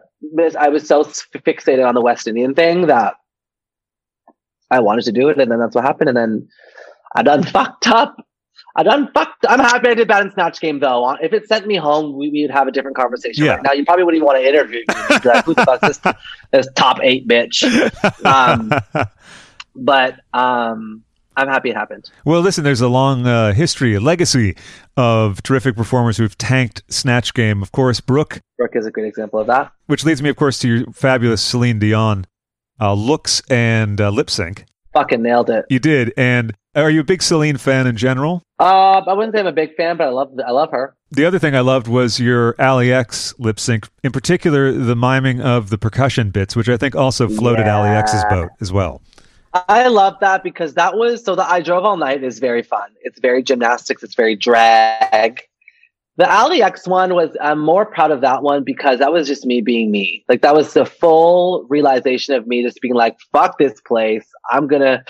[0.60, 3.16] I was so fixated on the West Indian thing that
[4.70, 6.10] I wanted to do it, and then that's what happened.
[6.10, 6.47] And then
[7.16, 8.24] I done fucked up.
[8.76, 9.45] I done fucked.
[9.49, 11.10] I'm happy I did bad in Snatch Game though.
[11.22, 13.43] If it sent me home, we, we would have a different conversation.
[13.45, 13.53] Yeah.
[13.55, 15.20] Right now, you probably wouldn't even want to interview me.
[15.26, 15.99] Like, Who the this,
[16.51, 17.64] this top eight bitch?
[18.24, 18.72] Um,
[19.76, 21.03] but um,
[21.38, 22.10] I'm happy it happened.
[22.26, 24.56] well, listen, there's a long uh, history, a legacy
[24.98, 27.62] of terrific performers who've tanked Snatch Game.
[27.62, 29.72] Of course, Brooke, Brooke is a great example of that.
[29.86, 32.26] which leads me, of course, to your fabulous Celine Dion
[32.82, 34.66] uh, looks and uh, lip sync.
[34.94, 35.66] Fucking nailed it.
[35.70, 36.12] You did.
[36.18, 38.42] And are you a big Celine fan in general?
[38.60, 40.96] Uh, I wouldn't say I'm a big fan, but I love I love her.
[41.12, 45.40] The other thing I loved was your Allie X lip sync, in particular the miming
[45.40, 49.02] of the percussion bits, which I think also floated Allie X's boat as well.
[49.68, 52.89] I love that because that was so the I drove all night is very fun.
[53.01, 54.03] It's very gymnastics.
[54.03, 55.41] It's very drag.
[56.18, 59.45] The Allie X one was I'm more proud of that one because that was just
[59.45, 60.26] me being me.
[60.28, 64.26] Like that was the full realization of me just being like, fuck this place.
[64.49, 65.03] I'm gonna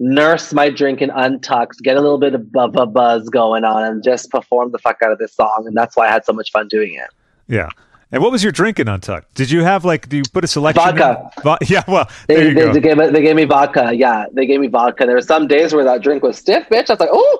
[0.00, 3.84] nurse my drink and untucked, get a little bit of bu- bu- buzz going on,
[3.84, 5.64] and just perform the fuck out of this song.
[5.66, 7.08] And that's why I had so much fun doing it.
[7.46, 7.68] Yeah.
[8.12, 9.34] And what was your drink in Untucked?
[9.34, 10.08] Did you have like?
[10.08, 10.84] Do you put a selection?
[10.84, 11.30] Vodka.
[11.42, 11.82] Vo- yeah.
[11.88, 12.72] Well, there They, you they, go.
[12.74, 13.92] they gave me, they gave me vodka.
[13.94, 15.06] Yeah, they gave me vodka.
[15.06, 16.90] There were some days where that drink was stiff, bitch.
[16.90, 17.38] I was like, oh,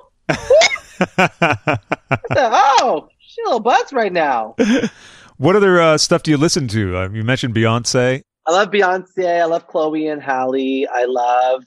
[2.30, 4.54] oh, she a little buzz right now.
[5.36, 6.96] what other uh, stuff do you listen to?
[6.96, 8.22] Uh, you mentioned Beyonce.
[8.46, 9.40] I love Beyonce.
[9.40, 10.86] I love Chloe and Halle.
[10.90, 11.64] I love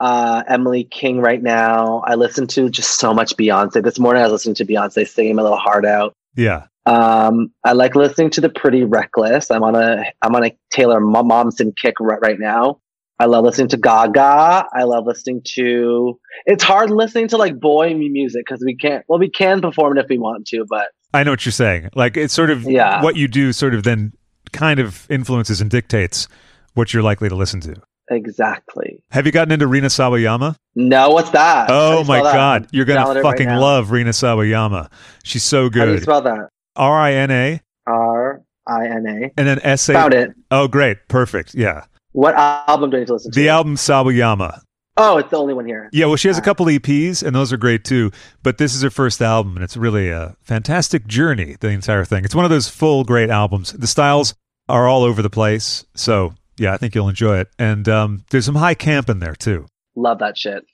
[0.00, 2.02] uh, Emily King right now.
[2.06, 3.82] I listen to just so much Beyonce.
[3.82, 6.12] This morning I was listening to Beyonce singing my little heart out.
[6.36, 6.66] Yeah.
[6.86, 9.50] Um, I like listening to the Pretty Reckless.
[9.50, 12.80] I'm on a I'm on a Taylor Mo- Momsen kick right, right now.
[13.18, 14.66] I love listening to Gaga.
[14.72, 16.18] I love listening to.
[16.44, 19.04] It's hard listening to like boy music because we can't.
[19.08, 21.90] Well, we can perform it if we want to, but I know what you're saying.
[21.94, 23.02] Like it's sort of Yeah.
[23.02, 24.12] what you do, sort of then
[24.52, 26.28] kind of influences and dictates
[26.74, 27.74] what you're likely to listen to.
[28.10, 29.02] Exactly.
[29.10, 30.54] Have you gotten into Rina Sawayama?
[30.76, 31.66] No, what's that?
[31.70, 32.32] Oh my that?
[32.34, 34.90] God, you're gonna it right fucking love Rina Sawayama.
[35.24, 36.02] She's so How do you good.
[36.02, 36.50] spell that?
[36.76, 39.30] R I N A R I N A.
[39.38, 39.92] and then S A.
[39.94, 40.30] Found it.
[40.50, 41.54] Oh, great, perfect.
[41.54, 43.40] Yeah, What album do I need to listen to?
[43.40, 44.60] the album Sawayama.
[44.98, 45.90] Oh, it's the only one here.
[45.92, 48.10] Yeah, well, she has a couple EPs, and those are great too.
[48.42, 51.56] But this is her first album, and it's really a fantastic journey.
[51.60, 52.24] The entire thing.
[52.24, 53.72] It's one of those full great albums.
[53.72, 54.34] The styles
[54.70, 57.48] are all over the place, so yeah, I think you'll enjoy it.
[57.58, 59.66] And um, there's some high camp in there too.
[59.96, 60.64] Love that shit.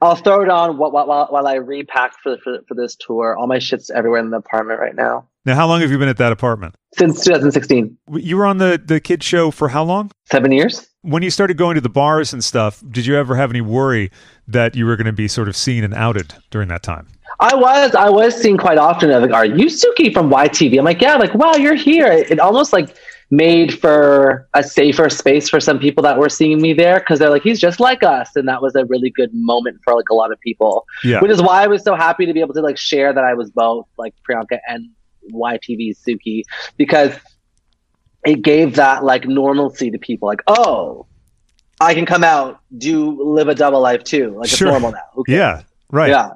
[0.00, 3.36] I'll throw it on while, while, while I repack for, for for this tour.
[3.36, 5.26] All my shit's everywhere in the apartment right now.
[5.44, 6.74] Now, how long have you been at that apartment?
[6.96, 7.96] Since 2016.
[8.12, 10.10] You were on the the kid show for how long?
[10.30, 10.88] Seven years?
[11.02, 14.10] When you started going to the bars and stuff, did you ever have any worry
[14.46, 17.08] that you were going to be sort of seen and outed during that time?
[17.40, 19.10] I was I was seen quite often.
[19.10, 20.78] Like, are you Suki from YTV?
[20.78, 21.16] I'm like, yeah.
[21.16, 22.06] Like, wow, you're here.
[22.06, 22.96] It almost like
[23.30, 27.30] made for a safer space for some people that were seeing me there because they're
[27.30, 30.14] like, he's just like us, and that was a really good moment for like a
[30.14, 30.84] lot of people.
[31.04, 31.20] Yeah.
[31.20, 33.34] Which is why I was so happy to be able to like share that I
[33.34, 34.88] was both like Priyanka and
[35.32, 36.42] YTV's Suki
[36.76, 37.12] because
[38.24, 40.26] it gave that like normalcy to people.
[40.28, 41.06] Like, oh,
[41.80, 44.36] I can come out, do live a double life too.
[44.38, 44.68] Like Sure.
[44.68, 45.22] it's normal now.
[45.26, 45.38] Cares?
[45.38, 45.62] Yeah.
[45.90, 46.10] Right.
[46.10, 46.30] Yeah.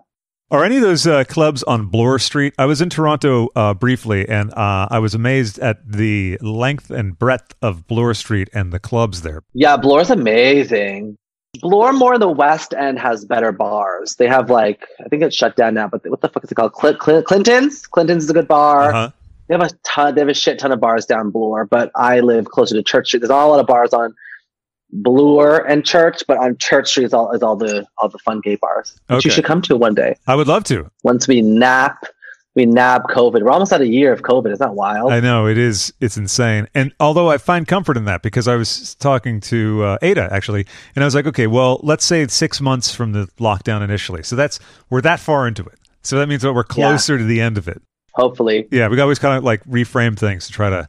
[0.52, 2.52] Are any of those uh, clubs on Bloor Street?
[2.58, 7.18] I was in Toronto uh, briefly, and uh, I was amazed at the length and
[7.18, 9.42] breadth of Bloor Street and the clubs there.
[9.54, 11.16] Yeah, Bloor's amazing.
[11.62, 14.16] Bloor more in the West End has better bars.
[14.16, 16.54] They have like I think it's shut down now, but what the fuck is it
[16.54, 16.76] called?
[16.78, 17.86] Cl- Cl- Clinton's.
[17.86, 18.90] Clinton's is a good bar.
[18.92, 19.10] Uh-huh.
[19.48, 20.14] They have a ton.
[20.14, 23.06] They have a shit ton of bars down Bloor, but I live closer to Church
[23.06, 23.20] Street.
[23.20, 24.14] There's not a lot of bars on
[24.92, 28.40] Bloor and Church, but on Church Street is all is all the all the fun
[28.40, 28.94] gay bars.
[29.08, 29.28] Which Okay.
[29.28, 30.16] you should come to one day.
[30.26, 30.90] I would love to.
[31.02, 32.04] Once we nap,
[32.54, 33.42] we nab COVID.
[33.42, 34.52] We're almost at a year of COVID.
[34.52, 35.10] Isn't that wild?
[35.12, 35.92] I know it is.
[36.00, 36.68] It's insane.
[36.74, 40.66] And although I find comfort in that because I was talking to uh, Ada actually,
[40.94, 44.22] and I was like, okay, well, let's say it's six months from the lockdown initially.
[44.22, 45.78] So that's we're that far into it.
[46.02, 47.80] So that means that we're closer to the end of it.
[48.14, 48.68] Hopefully.
[48.70, 50.86] Yeah, we always kind of like reframe things to try to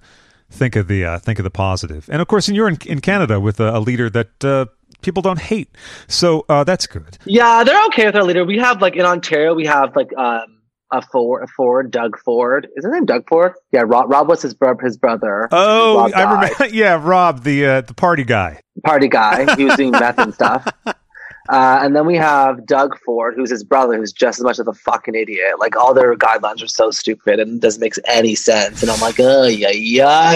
[0.53, 2.09] think of the uh, think of the positive.
[2.11, 4.65] And of course, and you're in, in Canada with a, a leader that uh,
[5.01, 5.69] people don't hate,
[6.07, 7.17] so uh, that's good.
[7.25, 8.45] Yeah, they're okay with our leader.
[8.45, 10.59] We have like in Ontario, we have like um
[10.91, 12.67] a Ford, a Ford, Doug Ford.
[12.75, 13.53] Is his name Doug Ford?
[13.71, 15.49] Yeah, Rob, Rob was his bro- his brother.
[15.51, 16.67] Oh, I remember.
[16.75, 18.61] Yeah, Rob, the uh, the party guy.
[18.83, 19.55] party guy.
[19.55, 20.67] He was doing meth and stuff.
[21.49, 24.67] Uh, and then we have Doug Ford, who's his brother, who's just as much of
[24.67, 25.59] a fucking idiot.
[25.59, 28.81] Like all their guidelines are so stupid and doesn't make any sense.
[28.81, 30.31] And I'm like, oh, yeah, yeah.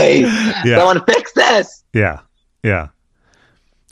[0.66, 0.78] Yeah.
[0.78, 1.84] Someone fix this.
[1.94, 2.20] Yeah,
[2.64, 2.88] yeah,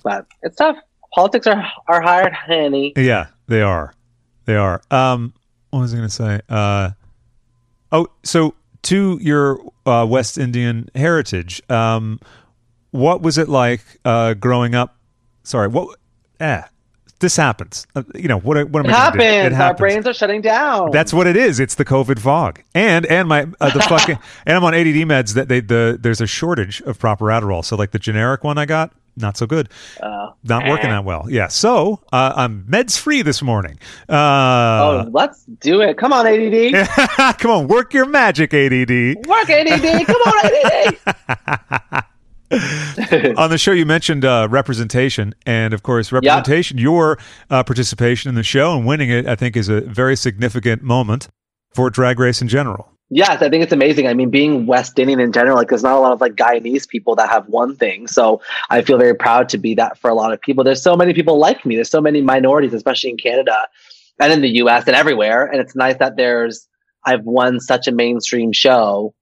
[0.04, 0.78] But it's tough.
[1.14, 2.92] Politics are are hard, honey.
[2.98, 3.28] yeah.
[3.48, 3.94] They are,
[4.46, 4.82] they are.
[4.92, 5.34] Um,
[5.70, 6.42] what was I going to say?
[6.50, 6.92] Uh,
[7.92, 12.20] oh, so to your uh, West Indian heritage, um,
[12.92, 14.98] what was it like uh, growing up?
[15.44, 15.98] Sorry, what?
[16.40, 16.64] Eh,
[17.20, 17.88] this happens.
[17.96, 18.70] Uh, you know what?
[18.70, 19.18] What am It I gonna
[19.50, 19.56] do?
[19.56, 19.60] happens.
[19.62, 20.92] Our brains are shutting down.
[20.92, 21.60] That's what it is.
[21.60, 25.34] It's the COVID fog, and and my uh, the fucking and I'm on ADD meds
[25.36, 27.64] that they the there's a shortage of proper Adderall.
[27.64, 29.70] So like the generic one I got, not so good,
[30.02, 31.26] Uh, not working that well.
[31.30, 33.80] Yeah, so uh, I'm meds free this morning.
[34.10, 35.98] oh, Uh, let's do it.
[35.98, 37.38] Come on, ADD.
[37.40, 39.26] come on, work your magic, ADD.
[39.26, 40.06] Work, ADD.
[40.06, 40.46] Come on,
[41.46, 42.04] ADD.
[43.38, 46.78] on the show, you mentioned uh, representation, and of course, representation.
[46.78, 47.18] Your
[47.50, 51.28] uh, participation in the show and winning it, I think, is a very significant moment
[51.74, 52.92] for Drag Race in general.
[53.10, 54.08] Yes, I think it's amazing.
[54.08, 56.88] I mean, being West Indian in general, like there's not a lot of like Guyanese
[56.88, 58.08] people that have one thing.
[58.08, 60.64] So I feel very proud to be that for a lot of people.
[60.64, 61.76] There's so many people like me.
[61.76, 63.58] There's so many minorities, especially in Canada
[64.20, 65.46] and in the US and everywhere.
[65.46, 66.68] And it's nice that there's
[67.06, 69.14] I've won such a mainstream show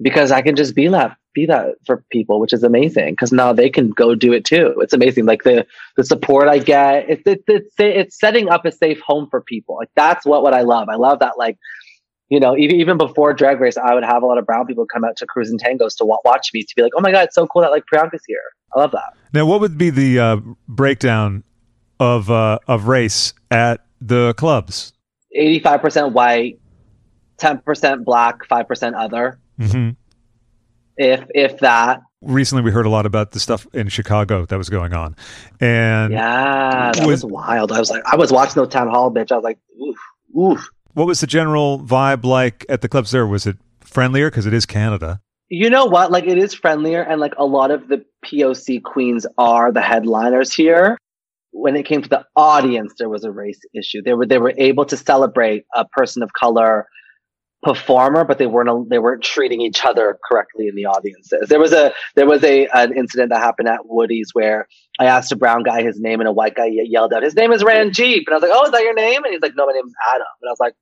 [0.00, 3.12] because I can just be that be that for people, which is amazing.
[3.12, 4.74] Because now they can go do it too.
[4.78, 5.26] It's amazing.
[5.26, 5.66] Like the
[5.96, 7.08] the support I get.
[7.08, 9.76] It's it's it's it's setting up a safe home for people.
[9.76, 10.88] Like that's what what I love.
[10.88, 11.58] I love that like
[12.32, 14.86] you know, even even before Drag Race, I would have a lot of brown people
[14.86, 17.12] come out to Crews and Tangos to wa- watch me to be like, "Oh my
[17.12, 18.40] god, it's so cool that like Priyanka's here."
[18.74, 19.12] I love that.
[19.34, 21.44] Now, what would be the uh, breakdown
[22.00, 24.94] of uh, of race at the clubs?
[25.34, 26.58] Eighty-five percent white,
[27.36, 29.38] ten percent black, five percent other.
[29.58, 29.90] hmm
[30.96, 34.68] If if that, Recently, we heard a lot about the stuff in Chicago that was
[34.68, 35.16] going on,
[35.60, 37.72] and yeah, that Was- was wild.
[37.72, 39.32] I was like, I was watching the town hall, bitch.
[39.32, 39.96] I was like, oof,
[40.38, 40.70] oof.
[40.94, 43.10] what was the general vibe like at the clubs?
[43.10, 45.20] There was it friendlier because it is Canada.
[45.48, 46.12] You know what?
[46.12, 50.52] Like it is friendlier, and like a lot of the POC queens are the headliners
[50.52, 50.96] here.
[51.50, 54.00] When it came to the audience, there was a race issue.
[54.00, 56.86] They were they were able to celebrate a person of color
[57.62, 61.48] performer, but they weren't they weren't treating each other correctly in the audiences.
[61.48, 64.66] There was a there was a an incident that happened at Woody's where
[64.98, 67.52] I asked a brown guy his name and a white guy yelled out, "His name
[67.52, 69.66] is Ranjeep," and I was like, "Oh, is that your name?" And he's like, "No,
[69.66, 70.74] my name is Adam." And I was like,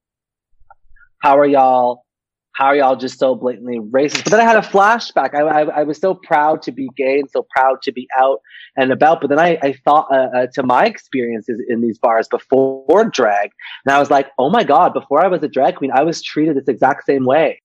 [1.18, 2.04] "How are y'all?
[2.52, 5.34] How are y'all just so blatantly racist?" But then I had a flashback.
[5.34, 8.40] I, I, I was so proud to be gay and so proud to be out
[8.76, 9.20] and about.
[9.20, 13.50] But then I, I thought uh, uh, to my experiences in these bars before drag,
[13.84, 16.22] and I was like, oh my God, before I was a drag queen, I was
[16.22, 17.60] treated this exact same way.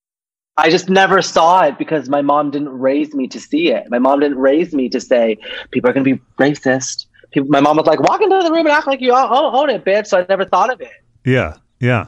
[0.57, 3.89] I just never saw it because my mom didn't raise me to see it.
[3.89, 5.37] My mom didn't raise me to say
[5.71, 7.07] people are going to be racist.
[7.31, 9.69] People, my mom was like, walk into the room and act like you own, own
[9.69, 10.07] it, bitch.
[10.07, 10.91] So I never thought of it.
[11.25, 12.07] Yeah, yeah.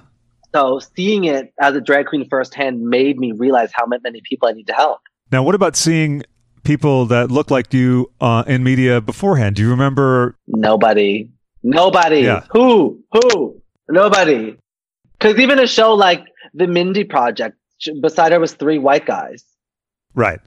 [0.55, 4.53] So seeing it as a drag queen firsthand made me realize how many people I
[4.53, 5.01] need to help.
[5.31, 6.23] Now, what about seeing
[6.63, 9.55] people that look like you uh, in media beforehand?
[9.57, 10.35] Do you remember?
[10.47, 11.29] Nobody.
[11.63, 12.21] Nobody.
[12.21, 12.45] Yeah.
[12.51, 13.03] Who?
[13.11, 13.61] Who?
[13.89, 14.57] Nobody.
[15.19, 16.23] Because even a show like
[16.53, 17.57] The Mindy Project,
[18.01, 19.43] beside her was three white guys.
[20.13, 20.39] Right,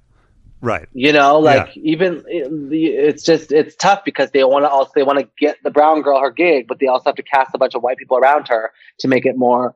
[0.60, 0.88] right.
[0.92, 5.02] You know, like even it- it's just it's tough because they want to also they
[5.02, 7.58] want to get the brown girl her gig, but they also have to cast a
[7.58, 8.70] bunch of white people around her
[9.00, 9.74] to make it more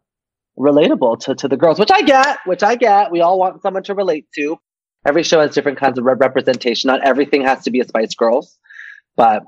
[0.58, 3.10] relatable to, to the girls, which I get, which I get.
[3.10, 4.58] We all want someone to relate to.
[5.06, 6.88] Every show has different kinds of re- representation.
[6.88, 8.58] Not everything has to be a Spice Girls,
[9.16, 9.42] but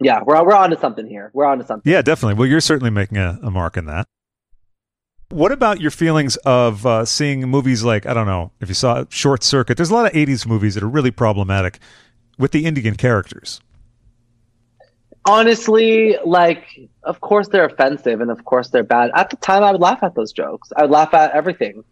[0.00, 1.30] yeah, we're we're on to something here.
[1.34, 1.90] We're on to something.
[1.92, 2.34] Yeah, definitely.
[2.34, 4.06] Well, you're certainly making a, a mark in that.
[5.30, 9.04] What about your feelings of uh, seeing movies like, I don't know, if you saw
[9.10, 9.76] Short Circuit?
[9.76, 11.80] There's a lot of 80s movies that are really problematic
[12.38, 13.60] with the Indian characters.
[15.26, 16.64] honestly, like,
[17.08, 19.10] of course they're offensive and of course they're bad.
[19.14, 20.70] At the time, I would laugh at those jokes.
[20.76, 21.82] I would laugh at everything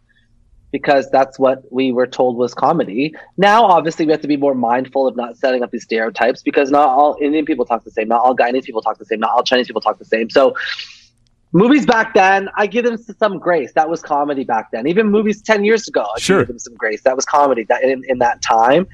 [0.71, 3.13] because that's what we were told was comedy.
[3.37, 6.69] Now, obviously, we have to be more mindful of not setting up these stereotypes because
[6.71, 9.31] not all Indian people talk the same, not all Guyanese people talk the same, not
[9.31, 10.29] all Chinese people talk the same.
[10.29, 10.55] So,
[11.51, 13.73] movies back then, I give them some grace.
[13.73, 14.87] That was comedy back then.
[14.87, 16.39] Even movies 10 years ago, I Sure.
[16.41, 17.01] give them some grace.
[17.03, 18.87] That was comedy that in, in that time.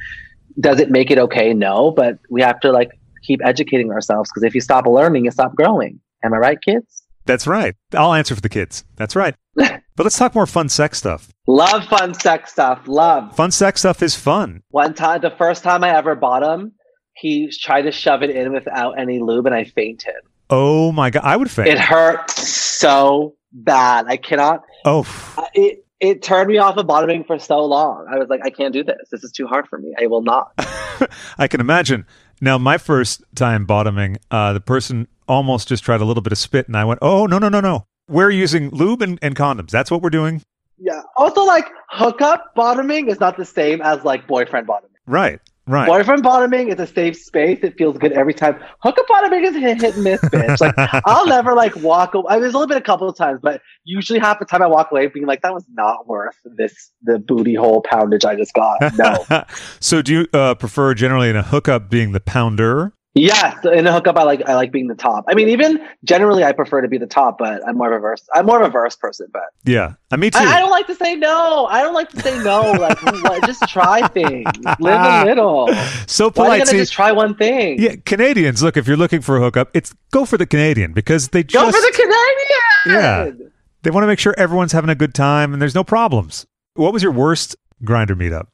[0.60, 1.54] Does it make it okay?
[1.54, 2.92] No, but we have to like
[3.24, 6.00] keep educating ourselves because if you stop learning, you stop growing.
[6.24, 7.04] Am I right, kids?
[7.26, 7.76] That's right.
[7.94, 8.84] I'll answer for the kids.
[8.98, 9.36] That's right.
[9.56, 11.30] but let's talk more fun sex stuff.
[11.48, 12.82] Love fun sex stuff.
[12.88, 13.36] Love.
[13.36, 14.62] Fun sex stuff is fun.
[14.70, 16.74] One time, the first time I ever bought him,
[17.16, 20.16] he tried to shove it in without any lube and I fainted.
[20.50, 21.24] Oh my God.
[21.24, 21.70] I would faint.
[21.70, 24.06] It hurt so bad.
[24.08, 24.62] I cannot.
[24.86, 25.06] oh,
[25.54, 28.06] It it turned me off of bottoming for so long.
[28.14, 28.98] I was like, I can't do this.
[29.10, 29.94] This is too hard for me.
[29.98, 30.52] I will not.
[31.38, 32.06] I can imagine.
[32.44, 36.38] Now, my first time bottoming, uh, the person almost just tried a little bit of
[36.38, 37.86] spit, and I went, "Oh no, no, no, no!
[38.10, 39.70] We're using lube and, and condoms.
[39.70, 40.42] That's what we're doing."
[40.78, 41.04] Yeah.
[41.16, 44.98] Also, like hookup bottoming is not the same as like boyfriend bottoming.
[45.08, 45.88] Right, right.
[45.88, 47.60] Boyfriend bottoming is a safe space.
[47.64, 48.60] It feels good every time.
[48.80, 50.60] Hookup bottoming is hit, hit and miss, bitch.
[50.64, 52.26] Like I'll never like walk away.
[52.30, 54.68] I mean, there's only been a couple of times, but usually half the time I
[54.68, 58.54] walk away being like, that was not worth this the booty hole poundage I just
[58.54, 58.80] got.
[58.98, 59.44] No.
[59.80, 62.94] so, do you uh, prefer generally in a hookup being the pounder?
[63.16, 65.26] Yes, in a hookup I like I like being the top.
[65.28, 68.00] I mean, even generally I prefer to be the top, but I'm more of a
[68.00, 68.28] verse.
[68.34, 70.40] I'm more of a verse person, but Yeah, uh, me too.
[70.40, 71.68] I, I don't like to say no.
[71.70, 72.72] I don't like to say no.
[73.24, 74.50] Like just try things.
[74.80, 75.70] Live a little.
[76.08, 76.60] so Why polite.
[76.62, 77.80] gonna See, just try one thing?
[77.80, 78.64] yeah, Canadians.
[78.64, 81.64] Look, if you're looking for a hookup, it's go for the Canadian because they just,
[81.64, 83.38] Go for the Canadian.
[83.40, 83.48] Yeah.
[83.84, 86.48] they want to make sure everyone's having a good time and there's no problems.
[86.74, 88.48] What was your worst Grindr meetup?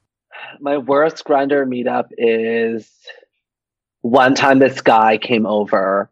[0.62, 2.90] my worst Grindr meetup is
[4.02, 6.10] one time this guy came over.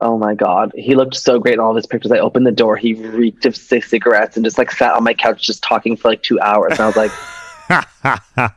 [0.00, 2.12] Oh my god, he looked so great in all of his pictures.
[2.12, 5.42] I opened the door, he reeked of cigarettes and just like sat on my couch
[5.42, 6.72] just talking for like two hours.
[6.72, 7.12] And I was like,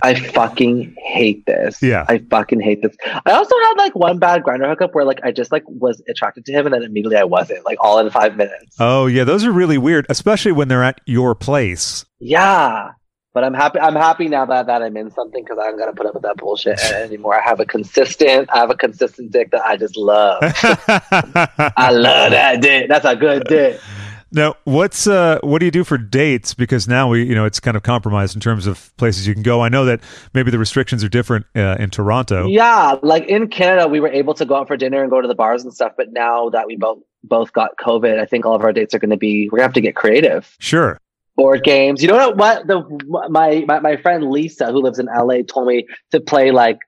[0.00, 1.82] I fucking hate this.
[1.82, 2.04] Yeah.
[2.08, 2.96] I fucking hate this.
[3.04, 6.44] I also had like one bad Grindr hookup where like I just like was attracted
[6.46, 8.76] to him and then immediately I wasn't, like all in five minutes.
[8.78, 12.04] oh yeah, those are really weird, especially when they're at your place.
[12.20, 12.90] Yeah.
[13.38, 13.78] But I'm happy.
[13.78, 16.38] I'm happy now that, that I'm in something because I'm gonna put up with that
[16.38, 17.40] bullshit anymore.
[17.40, 18.50] I have a consistent.
[18.52, 20.38] I have a consistent dick that I just love.
[20.42, 22.88] I love that dick.
[22.88, 23.80] That's a good dick.
[24.32, 26.52] now, what's uh, what do you do for dates?
[26.52, 29.44] Because now we, you know, it's kind of compromised in terms of places you can
[29.44, 29.60] go.
[29.60, 30.00] I know that
[30.34, 32.48] maybe the restrictions are different uh, in Toronto.
[32.48, 35.28] Yeah, like in Canada, we were able to go out for dinner and go to
[35.28, 35.92] the bars and stuff.
[35.96, 38.98] But now that we both both got COVID, I think all of our dates are
[38.98, 39.48] going to be.
[39.48, 40.56] We're gonna have to get creative.
[40.58, 40.98] Sure.
[41.38, 42.02] Board games.
[42.02, 42.66] You know what?
[42.66, 42.82] The
[43.30, 46.78] my my my friend Lisa, who lives in LA, told me to play like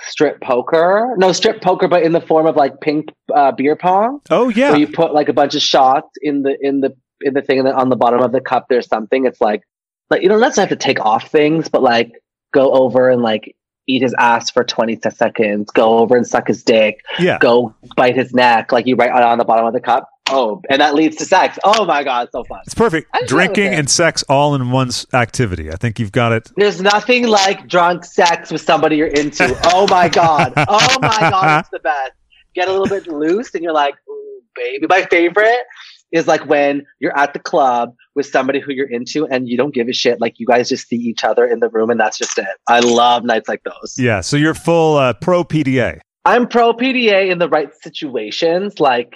[0.00, 1.14] strip poker.
[1.18, 4.20] No, strip poker, but in the form of like pink uh, beer pong.
[4.30, 4.70] Oh yeah.
[4.70, 7.58] where you put like a bunch of shots in the in the in the thing
[7.58, 9.62] and then on the bottom of the cup there's something it's like
[10.10, 12.12] like you don't necessarily have to take off things but like
[12.52, 13.54] go over and like
[13.86, 17.38] eat his ass for 20 seconds go over and suck his dick yeah.
[17.38, 20.62] go bite his neck like you write on, on the bottom of the cup Oh,
[20.70, 21.58] and that leads to sex.
[21.62, 22.60] Oh my god, so fun.
[22.64, 23.14] It's perfect.
[23.26, 23.78] Drinking it.
[23.78, 25.70] and sex all in one activity.
[25.70, 26.50] I think you've got it.
[26.56, 29.58] There's nothing like drunk sex with somebody you're into.
[29.72, 30.52] Oh my god.
[30.56, 32.12] Oh my god, it's the best.
[32.54, 34.86] Get a little bit loose and you're like, ooh, baby.
[34.88, 35.64] My favorite
[36.12, 39.74] is like when you're at the club with somebody who you're into and you don't
[39.74, 40.20] give a shit.
[40.20, 42.46] Like you guys just see each other in the room and that's just it.
[42.68, 43.94] I love nights like those.
[43.98, 44.20] Yeah.
[44.20, 46.00] So you're full uh, pro PDA.
[46.24, 48.78] I'm pro PDA in the right situations.
[48.78, 49.14] Like,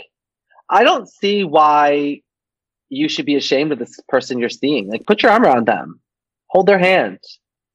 [0.69, 2.21] I don't see why
[2.89, 4.89] you should be ashamed of this person you're seeing.
[4.89, 6.01] Like, put your arm around them,
[6.49, 7.19] hold their hand,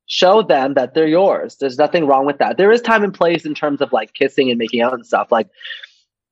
[0.08, 1.58] show them that they're yours.
[1.60, 2.58] There's nothing wrong with that.
[2.58, 5.32] There is time and place in terms of like kissing and making out and stuff.
[5.32, 5.48] Like,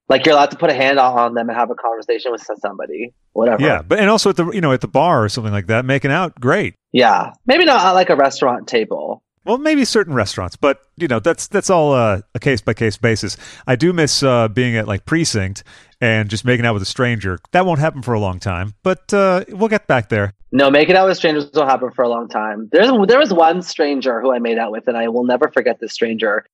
[0.10, 3.14] like you're allowed to put a hand on them and have a conversation with somebody,
[3.34, 3.62] whatever.
[3.64, 3.82] Yeah.
[3.82, 6.12] But and also at the you know at the bar or something like that, making
[6.12, 6.76] out, great.
[6.91, 7.34] yeah.
[7.45, 9.24] Maybe not at like a restaurant table.
[9.50, 12.97] Well, maybe certain restaurants, but you know that's that's all uh, a case by case
[12.97, 13.36] basis.
[13.66, 15.64] I do miss uh, being at like precinct
[16.00, 17.39] and just making out with a stranger.
[17.50, 20.36] That won't happen for a long time, but uh, we'll get back there.
[20.52, 22.70] No, making out with strangers will happen for a long time.
[22.72, 25.80] There's there was one stranger who I made out with, and I will never forget
[25.80, 26.45] this stranger.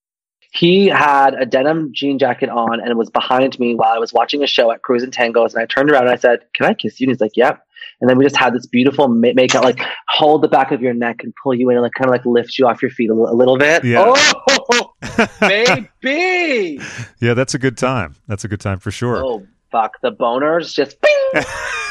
[0.54, 4.42] He had a denim jean jacket on and was behind me while I was watching
[4.42, 5.54] a show at Crews and Tangos.
[5.54, 7.62] And I turned around and I said, "Can I kiss you?" And he's like, "Yep."
[8.06, 10.80] And then we just had this beautiful ma- make out, like hold the back of
[10.80, 12.92] your neck and pull you in, and like kind of like lift you off your
[12.92, 13.84] feet a, little bit.
[13.84, 14.14] Yeah.
[14.16, 14.94] Oh,
[15.42, 16.80] baby!
[17.20, 18.14] Yeah, that's a good time.
[18.28, 19.26] That's a good time for sure.
[19.26, 20.98] Oh, fuck the boners just.
[21.02, 21.44] Bing!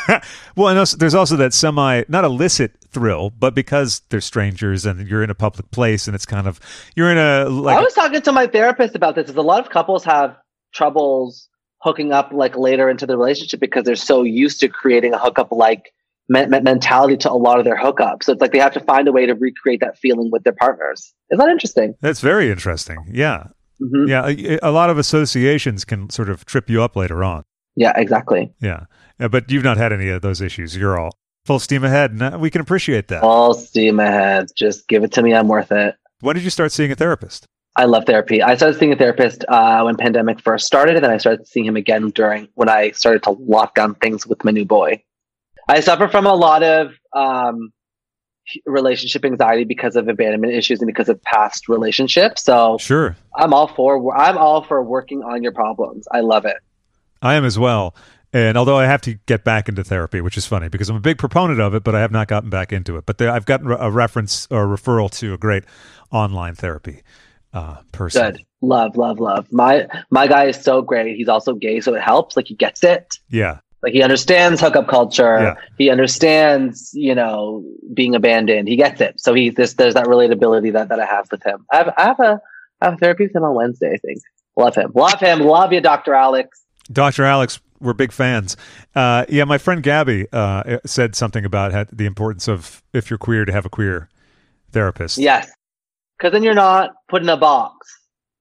[0.56, 5.08] well, and also, there's also that semi not illicit thrill, but because they're strangers and
[5.08, 6.60] you're in a public place and it's kind of
[6.94, 9.28] you're in a like I was talking to my therapist about this.
[9.28, 10.36] Is a lot of couples have
[10.72, 11.48] troubles
[11.78, 15.50] hooking up like later into the relationship because they're so used to creating a hookup
[15.50, 15.92] like
[16.28, 18.24] me- me- mentality to a lot of their hookups.
[18.24, 20.52] So it's like they have to find a way to recreate that feeling with their
[20.54, 21.12] partners.
[21.30, 21.94] Is that interesting?
[22.00, 22.98] that's very interesting.
[23.10, 23.44] Yeah,
[23.78, 24.26] hmm yeah.
[24.26, 27.44] A, a lot of associations can sort of trip you up later on.
[27.76, 28.52] Yeah, exactly.
[28.60, 28.84] Yeah,
[29.18, 30.76] Uh, but you've not had any of those issues.
[30.76, 33.22] You're all full steam ahead, and uh, we can appreciate that.
[33.22, 34.46] All steam ahead.
[34.54, 35.34] Just give it to me.
[35.34, 35.96] I'm worth it.
[36.20, 37.46] When did you start seeing a therapist?
[37.76, 38.40] I love therapy.
[38.40, 41.66] I started seeing a therapist uh, when pandemic first started, and then I started seeing
[41.66, 45.02] him again during when I started to lock down things with my new boy.
[45.68, 47.72] I suffer from a lot of um,
[48.66, 52.44] relationship anxiety because of abandonment issues and because of past relationships.
[52.44, 56.06] So Sure, I'm all for I'm all for working on your problems.
[56.10, 56.56] I love it.
[57.22, 57.94] I am as well.
[58.34, 61.00] And although I have to get back into therapy, which is funny because I'm a
[61.00, 63.06] big proponent of it, but I have not gotten back into it.
[63.06, 65.62] But there, I've gotten a reference or referral to a great
[66.10, 67.02] online therapy
[67.52, 68.32] uh, person.
[68.32, 68.44] Good.
[68.60, 69.46] Love, love, love.
[69.52, 71.16] My my guy is so great.
[71.16, 72.36] He's also gay, so it helps.
[72.36, 73.18] Like he gets it.
[73.30, 75.38] Yeah, Like he understands hookup culture.
[75.38, 75.54] Yeah.
[75.76, 77.62] He understands, you know,
[77.92, 78.66] being abandoned.
[78.66, 79.20] He gets it.
[79.20, 81.66] So he this there's that relatability that, that I have with him.
[81.70, 82.40] I have I have a
[82.80, 84.22] I have therapy with him on Wednesday, I think.
[84.56, 84.90] Love him.
[84.94, 85.40] Love him.
[85.40, 86.14] Love you, Dr.
[86.14, 86.64] Alex.
[86.90, 87.24] Dr.
[87.24, 88.56] Alex, we're big fans.
[88.94, 93.44] Uh, yeah, my friend Gabby uh, said something about the importance of if you're queer
[93.44, 94.08] to have a queer
[94.70, 95.18] therapist.
[95.18, 95.50] Yes.
[96.22, 97.86] Cause then you're not put in a box.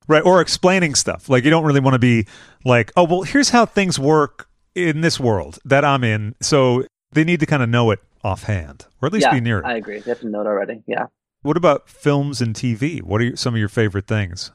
[0.07, 0.23] Right.
[0.23, 1.27] Or explaining stuff.
[1.27, 2.27] Like you don't really want to be
[2.63, 6.35] like, oh, well, here's how things work in this world that I'm in.
[6.41, 9.59] So they need to kind of know it offhand or at least yeah, be near
[9.59, 9.65] it.
[9.65, 9.97] I agree.
[9.97, 10.81] You have to know it already.
[10.87, 11.07] Yeah.
[11.41, 13.01] what about films and TV?
[13.01, 14.51] What are your, some of your favorite things?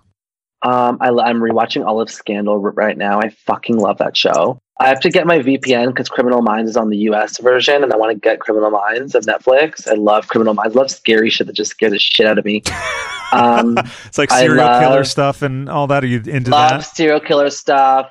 [0.63, 3.21] Um, I, I'm rewatching all of Scandal right now.
[3.21, 4.59] I fucking love that show.
[4.81, 7.93] I have to get my VPN because Criminal Minds is on the US version, and
[7.93, 9.87] I want to get Criminal Minds of Netflix.
[9.89, 10.75] I love Criminal Minds.
[10.75, 12.63] I love scary shit that just scares the shit out of me.
[13.31, 16.03] Um, It's like serial killer stuff and all that.
[16.03, 16.81] Are you into love that?
[16.81, 18.11] serial killer stuff.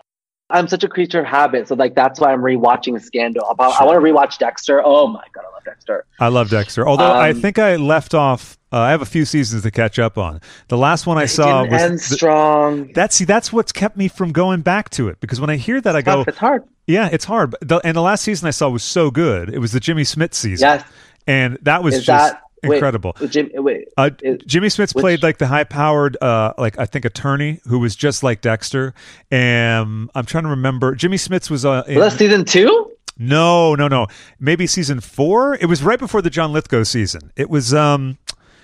[0.50, 3.43] I'm such a creature of habit, so like that's why I'm rewatching Scandal.
[3.60, 4.82] I, I want to rewatch Dexter.
[4.84, 6.06] Oh my god, I love Dexter.
[6.20, 6.88] I love Dexter.
[6.88, 8.58] Although I Um, think I left off.
[8.72, 10.41] Uh, I have a few seasons to catch up on.
[10.68, 12.91] The last one I saw was end the- strong.
[12.93, 15.80] That's see, that's what's kept me from going back to it because when I hear
[15.82, 16.64] that, I go, Tough, it's hard.
[16.86, 19.50] "Yeah, it's hard." But the, and the last season I saw was so good.
[19.54, 20.84] It was the Jimmy Smits season, Yes.
[21.28, 23.16] and that was Is just that wait, incredible.
[23.30, 24.10] Jim, wait, Uh,
[24.45, 28.24] Jimmy Smits which- played like the high-powered, uh, like I think attorney who was just
[28.24, 28.93] like Dexter.
[29.32, 30.95] And I'm trying to remember.
[30.95, 32.91] Jimmy Smits was uh, in, was that season two?
[33.20, 34.08] no, no, no,
[34.39, 35.55] maybe season four.
[35.55, 37.32] It was right before the John Lithgow season.
[37.36, 38.18] It was um,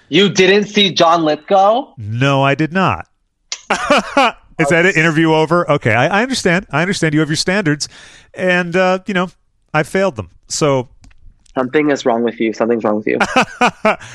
[0.10, 1.94] You didn't see John Lithgow?
[1.98, 3.08] no, I did not.
[4.60, 5.70] Is that an Interview over?
[5.72, 6.68] Okay, I, I understand.
[6.72, 7.14] I understand.
[7.16, 7.90] You have your standards,
[8.36, 9.30] and uh, you know
[9.74, 10.30] I failed them.
[10.48, 10.90] So,
[11.56, 12.52] Something is wrong with you.
[12.54, 13.20] Something's wrong with you.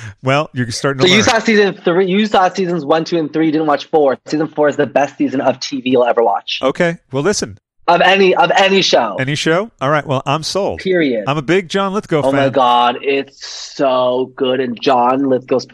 [0.22, 2.06] well, you're starting so you saw season three.
[2.06, 3.50] You saw seasons one, two, and three.
[3.50, 4.18] Didn't watch four.
[4.26, 7.58] Season four is the best season of TV you'll ever watch okay, well, listen.
[7.86, 9.16] of any of any show.
[9.18, 9.70] Any show?
[9.80, 10.04] All right.
[10.06, 10.80] Well, I'm sold.
[10.80, 11.24] period.
[11.28, 12.28] I'm a big John Lithgow oh fan.
[12.28, 12.46] oh fan.
[12.46, 14.60] my god, it's so good.
[14.60, 15.66] And John Lithgow's.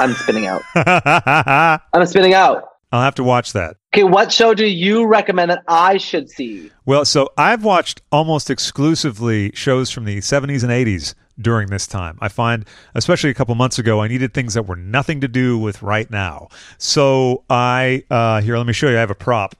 [0.00, 0.62] I'm spinning out.
[1.92, 2.64] I'm spinning out.
[2.92, 3.76] I'll have to watch that.
[3.94, 6.70] Okay, what show do you recommend that I should see?
[6.84, 12.18] Well, so I've watched almost exclusively shows from the 70s and 80s during this time.
[12.20, 12.64] I find,
[12.94, 16.10] especially a couple months ago, I needed things that were nothing to do with right
[16.10, 16.48] now.
[16.78, 18.96] So I, uh, here, let me show you.
[18.96, 19.56] I have a prop.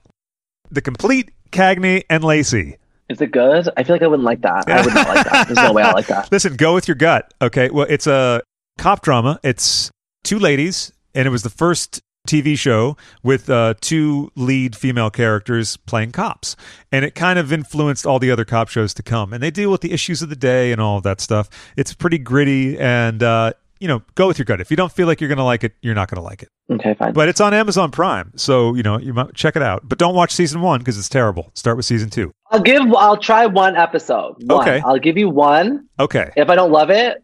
[0.71, 2.77] The complete Cagney and Lacey.
[3.07, 3.69] Is it good?
[3.77, 4.67] I feel like I wouldn't like that.
[4.67, 5.47] I would not like that.
[5.47, 6.29] There's no way I like that.
[6.31, 7.31] Listen, go with your gut.
[7.41, 7.69] Okay.
[7.69, 8.41] Well, it's a
[8.79, 9.39] cop drama.
[9.43, 9.91] It's
[10.23, 15.77] two ladies, and it was the first TV show with uh, two lead female characters
[15.77, 16.55] playing cops.
[16.91, 19.33] And it kind of influenced all the other cop shows to come.
[19.33, 21.49] And they deal with the issues of the day and all of that stuff.
[21.75, 24.61] It's pretty gritty and, uh, you know, go with your gut.
[24.61, 26.41] If you don't feel like you're going to like it, you're not going to like
[26.43, 26.49] it.
[26.71, 27.13] Okay, fine.
[27.13, 28.31] But it's on Amazon Prime.
[28.35, 29.87] So, you know, you might check it out.
[29.87, 31.51] But don't watch season one because it's terrible.
[31.53, 32.31] Start with season two.
[32.51, 32.81] I'll give.
[32.93, 34.35] I'll try one episode.
[34.43, 34.61] One.
[34.61, 34.81] Okay.
[34.85, 35.87] I'll give you one.
[35.99, 36.31] Okay.
[36.35, 37.23] If I don't love it,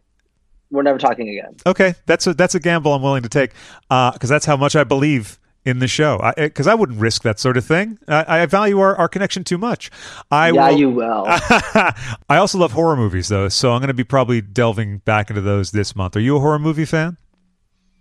[0.72, 1.56] we're never talking again.
[1.66, 3.52] Okay, that's a that's a gamble I'm willing to take
[3.90, 6.18] uh, because that's how much I believe in the show.
[6.36, 7.98] Because I, eh, I, wouldn't risk that sort of thing.
[8.08, 9.90] I, I value our, our connection too much.
[10.30, 11.24] I yeah, will, you will.
[11.28, 11.94] I
[12.30, 15.70] also love horror movies though, so I'm going to be probably delving back into those
[15.70, 16.16] this month.
[16.16, 17.16] Are you a horror movie fan?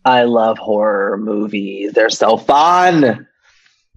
[0.03, 1.93] I love horror movies.
[1.93, 3.27] They're so fun.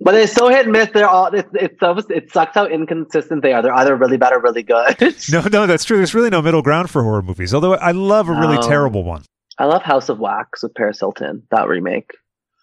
[0.04, 0.90] But it's so hit and miss.
[0.90, 3.62] They're all it's it's so it sucks how inconsistent they are.
[3.62, 4.96] They're either really bad or really good.
[5.32, 5.96] no, no, that's true.
[5.96, 7.54] There's really no middle ground for horror movies.
[7.54, 8.68] Although I love a really No.
[8.68, 9.22] terrible one.
[9.58, 11.44] I love House of Wax with Paris Hilton.
[11.50, 12.10] That remake.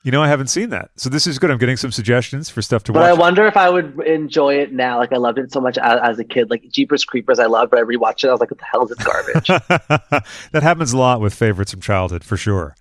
[0.04, 1.52] You know, I haven't seen that, so this is good.
[1.52, 3.02] I'm getting some suggestions for stuff to watch.
[3.02, 4.98] But I wonder if I would enjoy it now.
[4.98, 6.50] Like I loved it so much as, as a kid.
[6.50, 8.30] Like Jeepers Creepers, I loved, but I rewatched it.
[8.30, 9.48] I was like, "What the hell is this garbage?"
[10.52, 12.76] that happens a lot with favorites from childhood, for sure.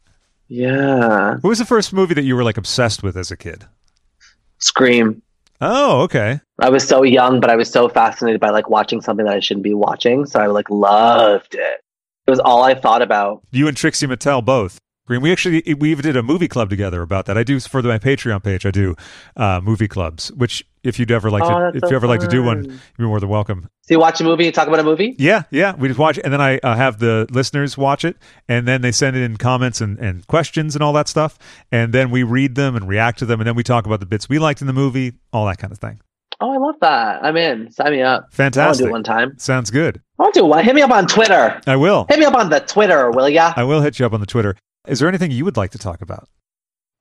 [0.49, 3.67] yeah, What was the first movie that you were like obsessed with as a kid?
[4.61, 5.23] Scream.
[5.61, 6.41] Oh, okay.
[6.61, 9.41] I was so young, but I was so fascinated by like watching something that I
[9.41, 10.25] shouldn't be watching.
[10.27, 11.81] So I like loved it.
[12.27, 13.43] It was all I thought about.
[13.51, 14.79] You and Trixie Mattel both.
[15.07, 15.23] Green.
[15.23, 17.37] We actually we even did a movie club together about that.
[17.37, 18.65] I do for my Patreon page.
[18.65, 18.95] I do
[19.37, 20.31] uh, movie clubs.
[20.33, 22.81] Which if you'd ever like Oh, to, if so you ever like to do one,
[22.97, 23.69] you're more than welcome.
[23.91, 25.17] So you watch a movie and talk about a movie?
[25.19, 25.75] Yeah, yeah.
[25.75, 28.17] We just watch it, and then I uh, have the listeners watch it,
[28.49, 31.37] and then they send it in comments and, and questions and all that stuff,
[31.73, 34.07] and then we read them and react to them, and then we talk about the
[34.07, 36.01] bits we liked in the movie, all that kind of thing.
[36.41, 37.25] Oh, I love that.
[37.25, 37.73] I'm in.
[37.73, 38.07] Sign me up.
[38.07, 38.85] I want to Fantastic.
[38.85, 39.37] do it one time.
[39.39, 40.01] Sounds good.
[40.21, 40.65] I'll do one.
[40.65, 41.61] Hit me up on Twitter.
[41.67, 42.07] I will.
[42.09, 43.55] Hit me up on the Twitter, will ya?
[43.57, 44.55] I will hit you up on the Twitter.
[44.87, 46.29] Is there anything you would like to talk about?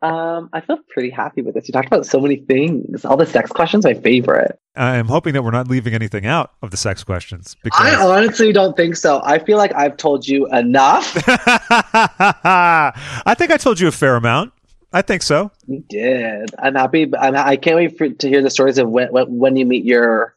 [0.01, 1.67] Um, I feel pretty happy with this.
[1.67, 3.03] You talked about so many things.
[3.03, 4.57] All the sex questions, my favorite.
[4.75, 8.53] I'm hoping that we're not leaving anything out of the sex questions because I honestly
[8.53, 9.21] don't think so.
[9.25, 11.13] I feel like I've told you enough.
[11.27, 12.93] I
[13.37, 14.53] think I told you a fair amount.
[14.93, 15.51] I think so.
[15.67, 16.55] you did.
[16.57, 17.11] I'm happy.
[17.19, 19.83] I'm, I can't wait for, to hear the stories of when, when, when you meet
[19.83, 20.33] your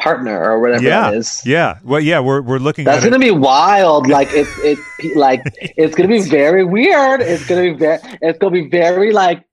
[0.00, 1.42] partner or whatever yeah, that is.
[1.44, 1.78] yeah.
[1.84, 2.20] Well, yeah.
[2.20, 4.06] We're we're looking That's gonna be wild.
[4.14, 7.20] Like it's it's like it's gonna be very weird.
[7.20, 9.44] It's gonna be very it's gonna be very like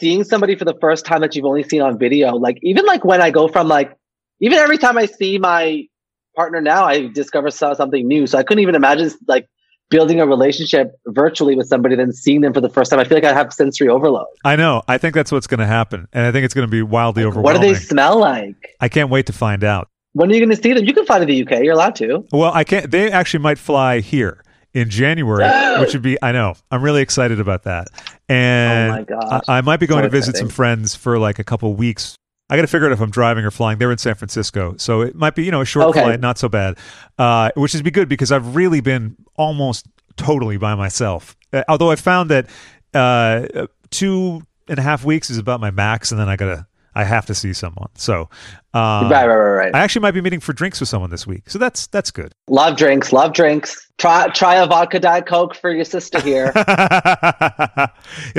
[0.00, 2.34] seeing somebody for the first time that you've only seen on video.
[2.36, 3.96] Like even like when I go from like
[4.40, 5.84] even every time I see my
[6.34, 8.26] partner now, I discover something new.
[8.26, 9.48] So I couldn't even imagine like
[9.90, 13.00] building a relationship virtually with somebody then seeing them for the first time.
[13.00, 14.26] I feel like I have sensory overload.
[14.44, 14.82] I know.
[14.88, 17.24] I think that's what's going to happen, and I think it's going to be wildly
[17.24, 17.60] overwhelming.
[17.60, 18.76] What do they smell like?
[18.80, 19.88] I can't wait to find out.
[20.12, 20.84] When are you going to see them?
[20.84, 21.62] You can fly to the UK.
[21.62, 22.24] You're allowed to.
[22.32, 22.90] Well, I can't.
[22.90, 25.44] They actually might fly here in January,
[25.80, 26.16] which would be.
[26.22, 26.54] I know.
[26.70, 27.88] I'm really excited about that,
[28.28, 29.42] and Oh my gosh.
[29.48, 32.16] I, I might be going So to visit some friends for like a couple weeks.
[32.50, 33.78] I got to figure out if I'm driving or flying.
[33.78, 36.00] They're in San Francisco, so it might be you know a short Okay.
[36.00, 36.76] flight, not so bad.
[37.18, 39.86] Uh, which is be good because I've really been almost
[40.16, 41.36] totally by myself.
[41.52, 42.46] Uh, although I found that
[42.92, 47.04] uh, two and a half weeks is about my max, and then I gotta I
[47.04, 47.88] have to see someone.
[47.94, 48.28] So
[48.72, 49.74] um, right, right, right, right.
[49.74, 52.32] I actually might be meeting for drinks with someone this week, so that's that's good.
[52.48, 53.12] love drinks.
[53.12, 53.90] Love drinks.
[53.98, 56.52] Try try a vodka diet coke for your sister here.
[56.56, 56.62] you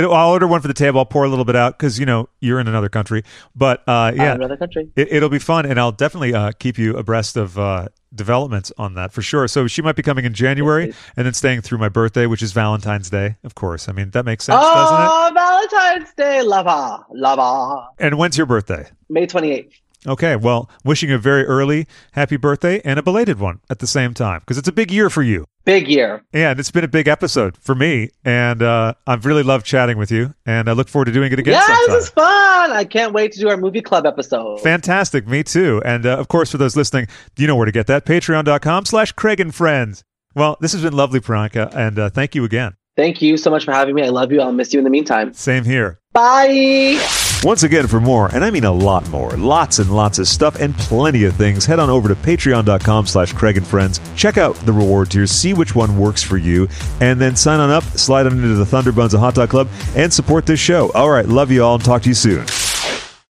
[0.03, 0.99] know, I'll order one for the table.
[0.99, 3.23] I'll pour a little bit out because you know you're in another country.
[3.55, 4.89] But uh, yeah, another country.
[4.95, 8.93] it, it'll be fun, and I'll definitely uh, keep you abreast of uh, developments on
[8.95, 9.47] that for sure.
[9.47, 12.51] So she might be coming in January, and then staying through my birthday, which is
[12.51, 13.89] Valentine's Day, of course.
[13.89, 15.09] I mean that makes sense, doesn't it?
[15.11, 17.87] Oh, Valentine's Day, lover, lover.
[17.99, 18.89] And when's your birthday?
[19.09, 19.80] May twenty eighth.
[20.07, 24.13] Okay, well, wishing a very early happy birthday and a belated one at the same
[24.13, 25.45] time because it's a big year for you.
[25.63, 26.23] Big year.
[26.33, 29.99] Yeah, and it's been a big episode for me, and uh, I've really loved chatting
[29.99, 31.95] with you, and I look forward to doing it again yeah, sometime.
[31.95, 32.71] this is fun.
[32.71, 34.61] I can't wait to do our movie club episode.
[34.61, 35.79] Fantastic, me too.
[35.85, 37.05] And uh, of course, for those listening,
[37.37, 38.05] you know where to get that.
[38.05, 40.03] Patreon.com slash Craig and Friends.
[40.33, 42.75] Well, this has been lovely, Priyanka, and uh, thank you again.
[42.97, 44.01] Thank you so much for having me.
[44.01, 44.41] I love you.
[44.41, 45.33] I'll miss you in the meantime.
[45.33, 46.00] Same here.
[46.13, 46.99] Bye.
[47.43, 50.59] Once again, for more, and I mean a lot more, lots and lots of stuff
[50.59, 53.99] and plenty of things, head on over to patreon.com slash Craig and Friends.
[54.15, 56.67] Check out the reward tiers, see which one works for you,
[56.99, 60.11] and then sign on up, slide on into the Thunderbuns of Hot Dog Club, and
[60.11, 60.91] support this show.
[60.91, 62.45] All right, love you all, and talk to you soon.